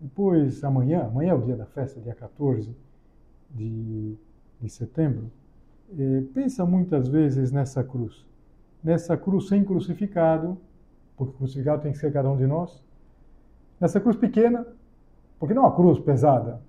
Depois, 0.00 0.62
amanhã, 0.62 1.04
amanhã 1.04 1.30
é 1.30 1.34
o 1.34 1.40
dia 1.40 1.56
da 1.56 1.66
festa, 1.66 2.00
dia 2.00 2.14
14 2.14 2.76
de, 3.50 4.16
de 4.60 4.68
setembro, 4.68 5.30
eh, 5.98 6.22
pensa 6.34 6.66
muitas 6.66 7.08
vezes 7.08 7.50
nessa 7.50 7.82
cruz. 7.82 8.26
Nessa 8.82 9.16
cruz 9.16 9.48
sem 9.48 9.64
crucificado, 9.64 10.58
porque 11.16 11.32
o 11.32 11.38
crucificado 11.38 11.82
tem 11.82 11.92
que 11.92 11.98
ser 11.98 12.12
cada 12.12 12.30
um 12.30 12.36
de 12.36 12.46
nós. 12.46 12.84
Nessa 13.80 14.00
cruz 14.00 14.16
pequena, 14.16 14.66
porque 15.38 15.54
não 15.54 15.64
é 15.64 15.66
uma 15.66 15.74
cruz 15.74 15.98
pesada. 15.98 16.60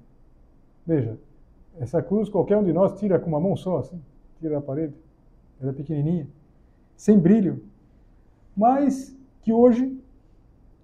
Veja, 0.86 1.18
essa 1.80 2.02
cruz 2.02 2.30
qualquer 2.30 2.58
um 2.58 2.64
de 2.64 2.74
nós 2.74 3.00
tira 3.00 3.20
com 3.20 3.28
uma 3.28 3.40
mão 3.40 3.56
só, 3.56 3.80
assim, 3.80 4.02
tira 4.40 4.56
da 4.56 4.62
parede. 4.62 4.96
Ela 5.62 5.72
é 5.72 5.74
pequenininha, 5.74 6.28
sem 6.96 7.18
brilho. 7.18 7.64
Mas 8.56 9.16
que 9.42 9.54
hoje, 9.54 9.98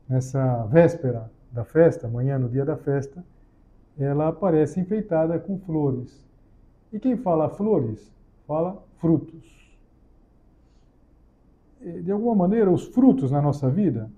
nessa 0.07 0.65
véspera 0.65 1.31
da 1.51 1.63
festa, 1.63 2.07
amanhã 2.07 2.37
no 2.39 2.49
dia 2.49 2.65
da 2.65 2.77
festa, 2.77 3.23
ela 3.97 4.29
aparece 4.29 4.79
enfeitada 4.79 5.37
com 5.39 5.59
flores. 5.59 6.23
E 6.91 6.99
quem 6.99 7.17
fala 7.17 7.49
flores, 7.49 8.11
fala 8.47 8.81
frutos. 8.97 9.51
De 11.81 12.11
alguma 12.11 12.35
maneira, 12.35 12.71
os 12.71 12.87
frutos 12.87 13.29
na 13.31 13.41
nossa 13.41 13.69
vida 13.69 14.09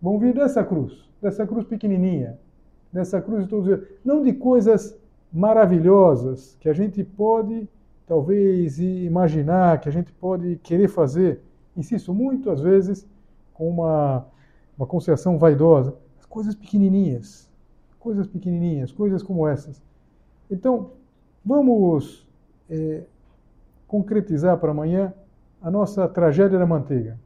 vão 0.00 0.18
vir 0.18 0.34
dessa 0.34 0.64
cruz, 0.64 1.08
dessa 1.20 1.46
cruz 1.46 1.66
pequenininha, 1.66 2.38
dessa 2.92 3.20
cruz 3.20 3.44
de 3.44 3.48
todos 3.48 3.66
os 3.66 3.76
dias. 3.76 3.88
Não 4.04 4.22
de 4.22 4.32
coisas 4.32 4.98
maravilhosas 5.32 6.56
que 6.60 6.68
a 6.68 6.72
gente 6.72 7.02
pode, 7.04 7.68
talvez, 8.06 8.78
imaginar, 8.78 9.80
que 9.80 9.88
a 9.88 9.92
gente 9.92 10.12
pode 10.12 10.56
querer 10.62 10.88
fazer. 10.88 11.40
Insisto, 11.76 12.14
muito 12.14 12.50
vezes 12.60 13.06
com 13.52 13.68
uma, 13.68 14.26
uma 14.76 14.86
consideração 14.86 15.38
vaidosa 15.38 15.94
coisas 16.36 16.54
pequenininhas, 16.54 17.50
coisas 17.98 18.26
pequenininhas, 18.26 18.92
coisas 18.92 19.22
como 19.22 19.48
essas. 19.48 19.82
Então, 20.50 20.90
vamos 21.42 22.28
é, 22.68 23.04
concretizar 23.86 24.58
para 24.58 24.70
amanhã 24.70 25.14
a 25.62 25.70
nossa 25.70 26.06
tragédia 26.06 26.58
da 26.58 26.66
manteiga. 26.66 27.18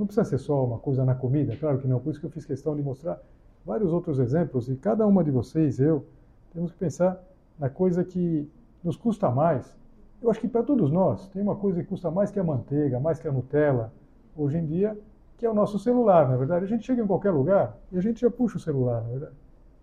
Não 0.00 0.06
precisa 0.06 0.24
ser 0.24 0.38
só 0.38 0.64
uma 0.64 0.78
coisa 0.78 1.04
na 1.04 1.14
comida, 1.14 1.54
claro 1.54 1.78
que 1.78 1.86
não, 1.86 2.00
por 2.00 2.10
isso 2.10 2.18
que 2.18 2.24
eu 2.24 2.30
fiz 2.30 2.46
questão 2.46 2.74
de 2.74 2.82
mostrar 2.82 3.20
vários 3.66 3.92
outros 3.92 4.18
exemplos, 4.18 4.66
e 4.70 4.74
cada 4.74 5.06
uma 5.06 5.22
de 5.22 5.30
vocês, 5.30 5.78
eu, 5.78 6.06
temos 6.54 6.72
que 6.72 6.78
pensar 6.78 7.22
na 7.58 7.68
coisa 7.68 8.02
que 8.02 8.50
nos 8.82 8.96
custa 8.96 9.30
mais. 9.30 9.76
Eu 10.22 10.30
acho 10.30 10.40
que 10.40 10.48
para 10.48 10.62
todos 10.62 10.90
nós 10.90 11.28
tem 11.28 11.42
uma 11.42 11.54
coisa 11.54 11.82
que 11.82 11.86
custa 11.86 12.10
mais 12.10 12.30
que 12.30 12.40
a 12.40 12.42
manteiga, 12.42 12.98
mais 12.98 13.18
que 13.18 13.28
a 13.28 13.30
Nutella. 13.30 13.92
Hoje 14.34 14.56
em 14.56 14.64
dia, 14.64 14.96
que 15.36 15.44
é 15.44 15.50
o 15.50 15.52
nosso 15.52 15.78
celular, 15.78 16.26
na 16.26 16.36
verdade. 16.38 16.64
A 16.64 16.68
gente 16.68 16.86
chega 16.86 17.02
em 17.02 17.06
qualquer 17.06 17.30
lugar 17.30 17.76
e 17.92 17.98
a 17.98 18.00
gente 18.00 18.22
já 18.22 18.30
puxa 18.30 18.56
o 18.56 18.60
celular, 18.60 19.02
na 19.02 19.08
verdade. 19.10 19.34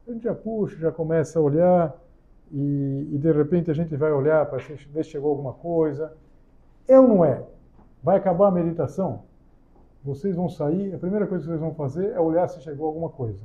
A 0.08 0.12
gente 0.14 0.24
já 0.24 0.34
puxa, 0.34 0.78
já 0.78 0.92
começa 0.92 1.38
a 1.38 1.42
olhar 1.44 1.96
e, 2.52 3.08
e 3.12 3.18
de 3.20 3.32
repente 3.32 3.70
a 3.70 3.74
gente 3.76 3.96
vai 3.96 4.12
olhar 4.12 4.48
para 4.48 4.58
ver 4.58 5.04
se 5.04 5.12
chegou 5.12 5.30
alguma 5.30 5.54
coisa. 5.54 6.12
É 6.88 7.00
ou 7.00 7.08
não 7.08 7.24
é? 7.24 7.44
Vai 8.02 8.18
acabar 8.18 8.48
a 8.48 8.52
meditação? 8.52 9.27
Vocês 10.04 10.36
vão 10.36 10.50
sair, 10.50 10.94
a 10.94 10.98
primeira 10.98 11.28
coisa 11.28 11.44
que 11.44 11.50
vocês 11.50 11.60
vão 11.60 11.74
fazer 11.74 12.12
é 12.12 12.20
olhar 12.20 12.48
se 12.48 12.62
chegou 12.62 12.88
alguma 12.88 13.10
coisa. 13.10 13.44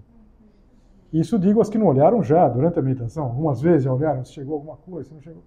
Isso 1.12 1.38
digo 1.38 1.60
as 1.60 1.68
que 1.68 1.76
não 1.76 1.86
olharam 1.86 2.22
já 2.22 2.48
durante 2.48 2.78
a 2.78 2.82
meditação. 2.82 3.24
Algumas 3.24 3.60
vezes 3.60 3.84
já 3.84 3.92
olharam 3.92 4.24
se 4.24 4.32
chegou 4.32 4.54
alguma 4.54 4.76
coisa, 4.76 5.08
se 5.08 5.14
não 5.14 5.20
chegou. 5.20 5.42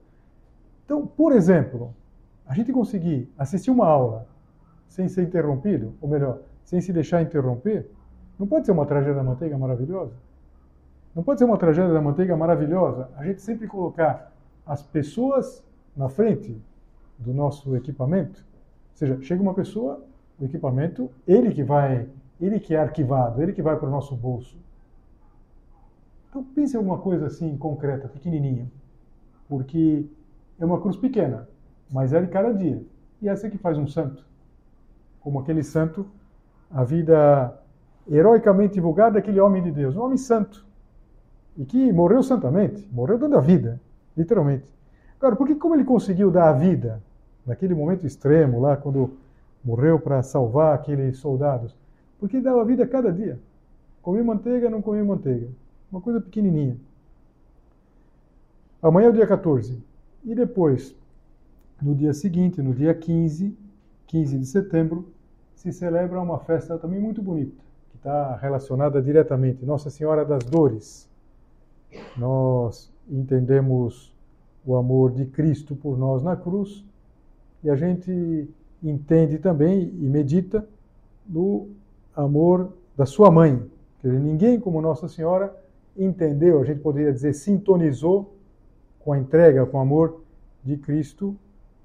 Então, 0.85 1.07
por 1.07 1.31
exemplo, 1.31 1.93
a 2.45 2.53
gente 2.53 2.71
conseguir 2.71 3.31
assistir 3.37 3.71
uma 3.71 3.87
aula 3.87 4.27
sem 4.87 5.07
ser 5.07 5.23
interrompido, 5.23 5.93
ou 5.99 6.07
melhor, 6.07 6.39
sem 6.63 6.79
se 6.79 6.93
deixar 6.93 7.21
interromper, 7.21 7.89
não 8.37 8.45
pode 8.45 8.65
ser 8.65 8.71
uma 8.71 8.85
tragédia 8.85 9.15
da 9.15 9.23
manteiga 9.23 9.57
maravilhosa? 9.57 10.13
Não 11.15 11.23
pode 11.23 11.39
ser 11.39 11.45
uma 11.45 11.57
tragédia 11.57 11.93
da 11.93 12.01
manteiga 12.01 12.35
maravilhosa 12.37 13.09
a 13.15 13.25
gente 13.25 13.41
sempre 13.41 13.67
colocar 13.67 14.31
as 14.65 14.83
pessoas 14.83 15.65
na 15.95 16.09
frente 16.09 16.55
do 17.17 17.33
nosso 17.33 17.75
equipamento? 17.75 18.45
Ou 18.91 18.97
seja, 18.97 19.21
chega 19.21 19.41
uma 19.41 19.53
pessoa, 19.53 20.03
o 20.39 20.45
equipamento, 20.45 21.09
ele 21.27 21.53
que 21.53 21.63
vai, 21.63 22.07
ele 22.39 22.59
que 22.59 22.75
é 22.75 22.79
arquivado, 22.79 23.41
ele 23.41 23.53
que 23.53 23.61
vai 23.61 23.77
para 23.77 23.87
o 23.87 23.91
nosso 23.91 24.15
bolso. 24.15 24.57
Então 26.29 26.43
pense 26.43 26.73
em 26.73 26.77
alguma 26.77 26.97
coisa 26.97 27.27
assim 27.27 27.55
concreta, 27.57 28.07
pequenininha, 28.07 28.69
porque 29.47 30.05
é 30.59 30.65
uma 30.65 30.81
cruz 30.81 30.97
pequena, 30.97 31.47
mas 31.89 32.11
é 32.11 32.21
de 32.21 32.27
cada 32.27 32.53
dia. 32.53 32.83
E 33.21 33.29
essa 33.29 33.47
é 33.47 33.49
que 33.49 33.57
faz 33.57 33.77
um 33.77 33.87
santo, 33.87 34.25
como 35.21 35.39
aquele 35.39 35.63
santo 35.63 36.05
a 36.69 36.83
vida 36.83 37.57
heroicamente 38.09 38.73
divulgada 38.73 39.13
daquele 39.13 39.39
homem 39.39 39.63
de 39.63 39.71
Deus, 39.71 39.95
um 39.95 40.01
homem 40.01 40.17
santo, 40.17 40.65
e 41.57 41.65
que 41.65 41.91
morreu 41.93 42.21
santamente, 42.21 42.87
morreu 42.91 43.17
dando 43.17 43.37
a 43.37 43.41
vida, 43.41 43.79
literalmente. 44.15 44.75
Agora, 45.17 45.35
por 45.35 45.47
que 45.47 45.55
como 45.55 45.73
ele 45.73 45.85
conseguiu 45.85 46.29
dar 46.29 46.49
a 46.49 46.53
vida 46.53 47.01
naquele 47.45 47.73
momento 47.73 48.05
extremo 48.05 48.59
lá, 48.59 48.75
quando 48.75 49.17
morreu 49.65 49.99
para 49.99 50.21
salvar 50.21 50.75
aqueles 50.75 51.17
soldados? 51.17 51.75
Porque 52.19 52.39
dava 52.39 52.63
vida 52.63 52.83
a 52.83 52.87
cada 52.87 53.11
dia. 53.11 53.39
Comi 54.01 54.21
manteiga, 54.21 54.69
não 54.69 54.81
comi 54.81 55.03
manteiga. 55.03 55.49
Uma 55.91 55.99
coisa 55.99 56.21
pequenininha. 56.21 56.77
Amanhã 58.81 59.07
é 59.07 59.09
o 59.09 59.13
dia 59.13 59.25
14. 59.25 59.81
E 60.23 60.35
depois, 60.35 60.95
no 61.81 61.95
dia 61.95 62.13
seguinte, 62.13 62.61
no 62.61 62.73
dia 62.73 62.93
15, 62.93 63.57
15 64.05 64.37
de 64.37 64.45
setembro, 64.45 65.11
se 65.55 65.71
celebra 65.73 66.21
uma 66.21 66.37
festa 66.39 66.77
também 66.77 66.99
muito 66.99 67.21
bonita, 67.21 67.55
que 67.89 67.97
está 67.97 68.35
relacionada 68.35 69.01
diretamente, 69.01 69.65
Nossa 69.65 69.89
Senhora 69.89 70.23
das 70.23 70.43
Dores. 70.43 71.09
Nós 72.15 72.93
entendemos 73.09 74.13
o 74.65 74.75
amor 74.75 75.11
de 75.11 75.25
Cristo 75.25 75.75
por 75.75 75.97
nós 75.97 76.21
na 76.21 76.35
cruz 76.35 76.83
e 77.63 77.69
a 77.69 77.75
gente 77.75 78.47
entende 78.89 79.37
também 79.37 79.93
e 79.99 80.07
medita 80.07 80.67
no 81.27 81.69
amor 82.15 82.73
da 82.95 83.05
sua 83.05 83.31
mãe. 83.31 83.61
Quer 84.01 84.09
dizer, 84.09 84.19
ninguém 84.19 84.59
como 84.59 84.81
Nossa 84.81 85.07
Senhora 85.07 85.55
entendeu, 85.97 86.61
a 86.61 86.63
gente 86.63 86.81
poderia 86.81 87.11
dizer, 87.11 87.33
sintonizou 87.33 88.35
com 88.99 89.13
a 89.13 89.17
entrega, 89.17 89.65
com 89.65 89.77
o 89.77 89.81
amor 89.81 90.21
de 90.63 90.77
Cristo 90.77 91.35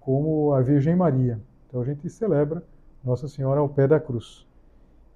como 0.01 0.53
a 0.53 0.61
Virgem 0.61 0.97
Maria. 0.97 1.39
Então 1.69 1.81
a 1.81 1.85
gente 1.85 2.09
celebra 2.09 2.63
nossa 3.05 3.29
Senhora 3.29 3.61
ao 3.61 3.69
pé 3.69 3.87
da 3.87 4.01
cruz. 4.01 4.47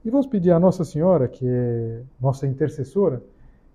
E 0.04 0.10
vamos 0.10 0.26
pedir 0.26 0.50
a 0.50 0.60
Nossa 0.60 0.84
Senhora, 0.84 1.26
que 1.26 1.46
é 1.46 2.02
nossa 2.20 2.46
intercessora, 2.46 3.22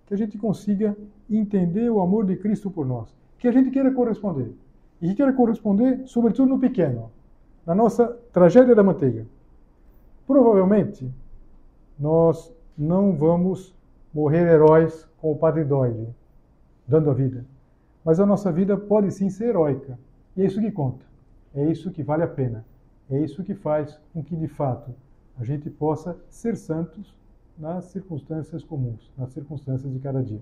que 0.05 0.13
a 0.13 0.17
gente 0.17 0.37
consiga 0.37 0.95
entender 1.29 1.89
o 1.89 1.99
amor 1.99 2.25
de 2.25 2.35
Cristo 2.35 2.69
por 2.69 2.85
nós, 2.85 3.13
que 3.37 3.47
a 3.47 3.51
gente 3.51 3.71
queira 3.71 3.91
corresponder. 3.91 4.53
E 5.01 5.09
que 5.09 5.15
queira 5.15 5.33
corresponder, 5.33 6.01
sobretudo 6.05 6.49
no 6.49 6.59
pequeno, 6.59 7.11
na 7.69 7.75
nossa 7.75 8.07
tragédia 8.33 8.73
da 8.73 8.81
manteiga. 8.81 9.27
Provavelmente, 10.25 11.07
nós 11.99 12.51
não 12.75 13.15
vamos 13.15 13.75
morrer 14.11 14.47
heróis 14.51 15.07
com 15.21 15.31
o 15.31 15.35
Padre 15.35 15.63
Doyle, 15.63 16.09
dando 16.87 17.11
a 17.11 17.13
vida. 17.13 17.45
Mas 18.03 18.19
a 18.19 18.25
nossa 18.25 18.51
vida 18.51 18.75
pode 18.75 19.11
sim 19.11 19.29
ser 19.29 19.49
heróica. 19.49 19.99
E 20.35 20.41
é 20.41 20.45
isso 20.45 20.59
que 20.59 20.71
conta. 20.71 21.05
É 21.53 21.63
isso 21.63 21.91
que 21.91 22.01
vale 22.01 22.23
a 22.23 22.27
pena. 22.27 22.65
É 23.07 23.19
isso 23.19 23.43
que 23.43 23.53
faz 23.53 24.01
com 24.15 24.23
que, 24.23 24.35
de 24.35 24.47
fato, 24.47 24.89
a 25.39 25.43
gente 25.43 25.69
possa 25.69 26.17
ser 26.27 26.57
santos 26.57 27.15
nas 27.55 27.85
circunstâncias 27.85 28.63
comuns, 28.63 29.11
nas 29.15 29.29
circunstâncias 29.29 29.93
de 29.93 29.99
cada 29.99 30.23
dia. 30.23 30.41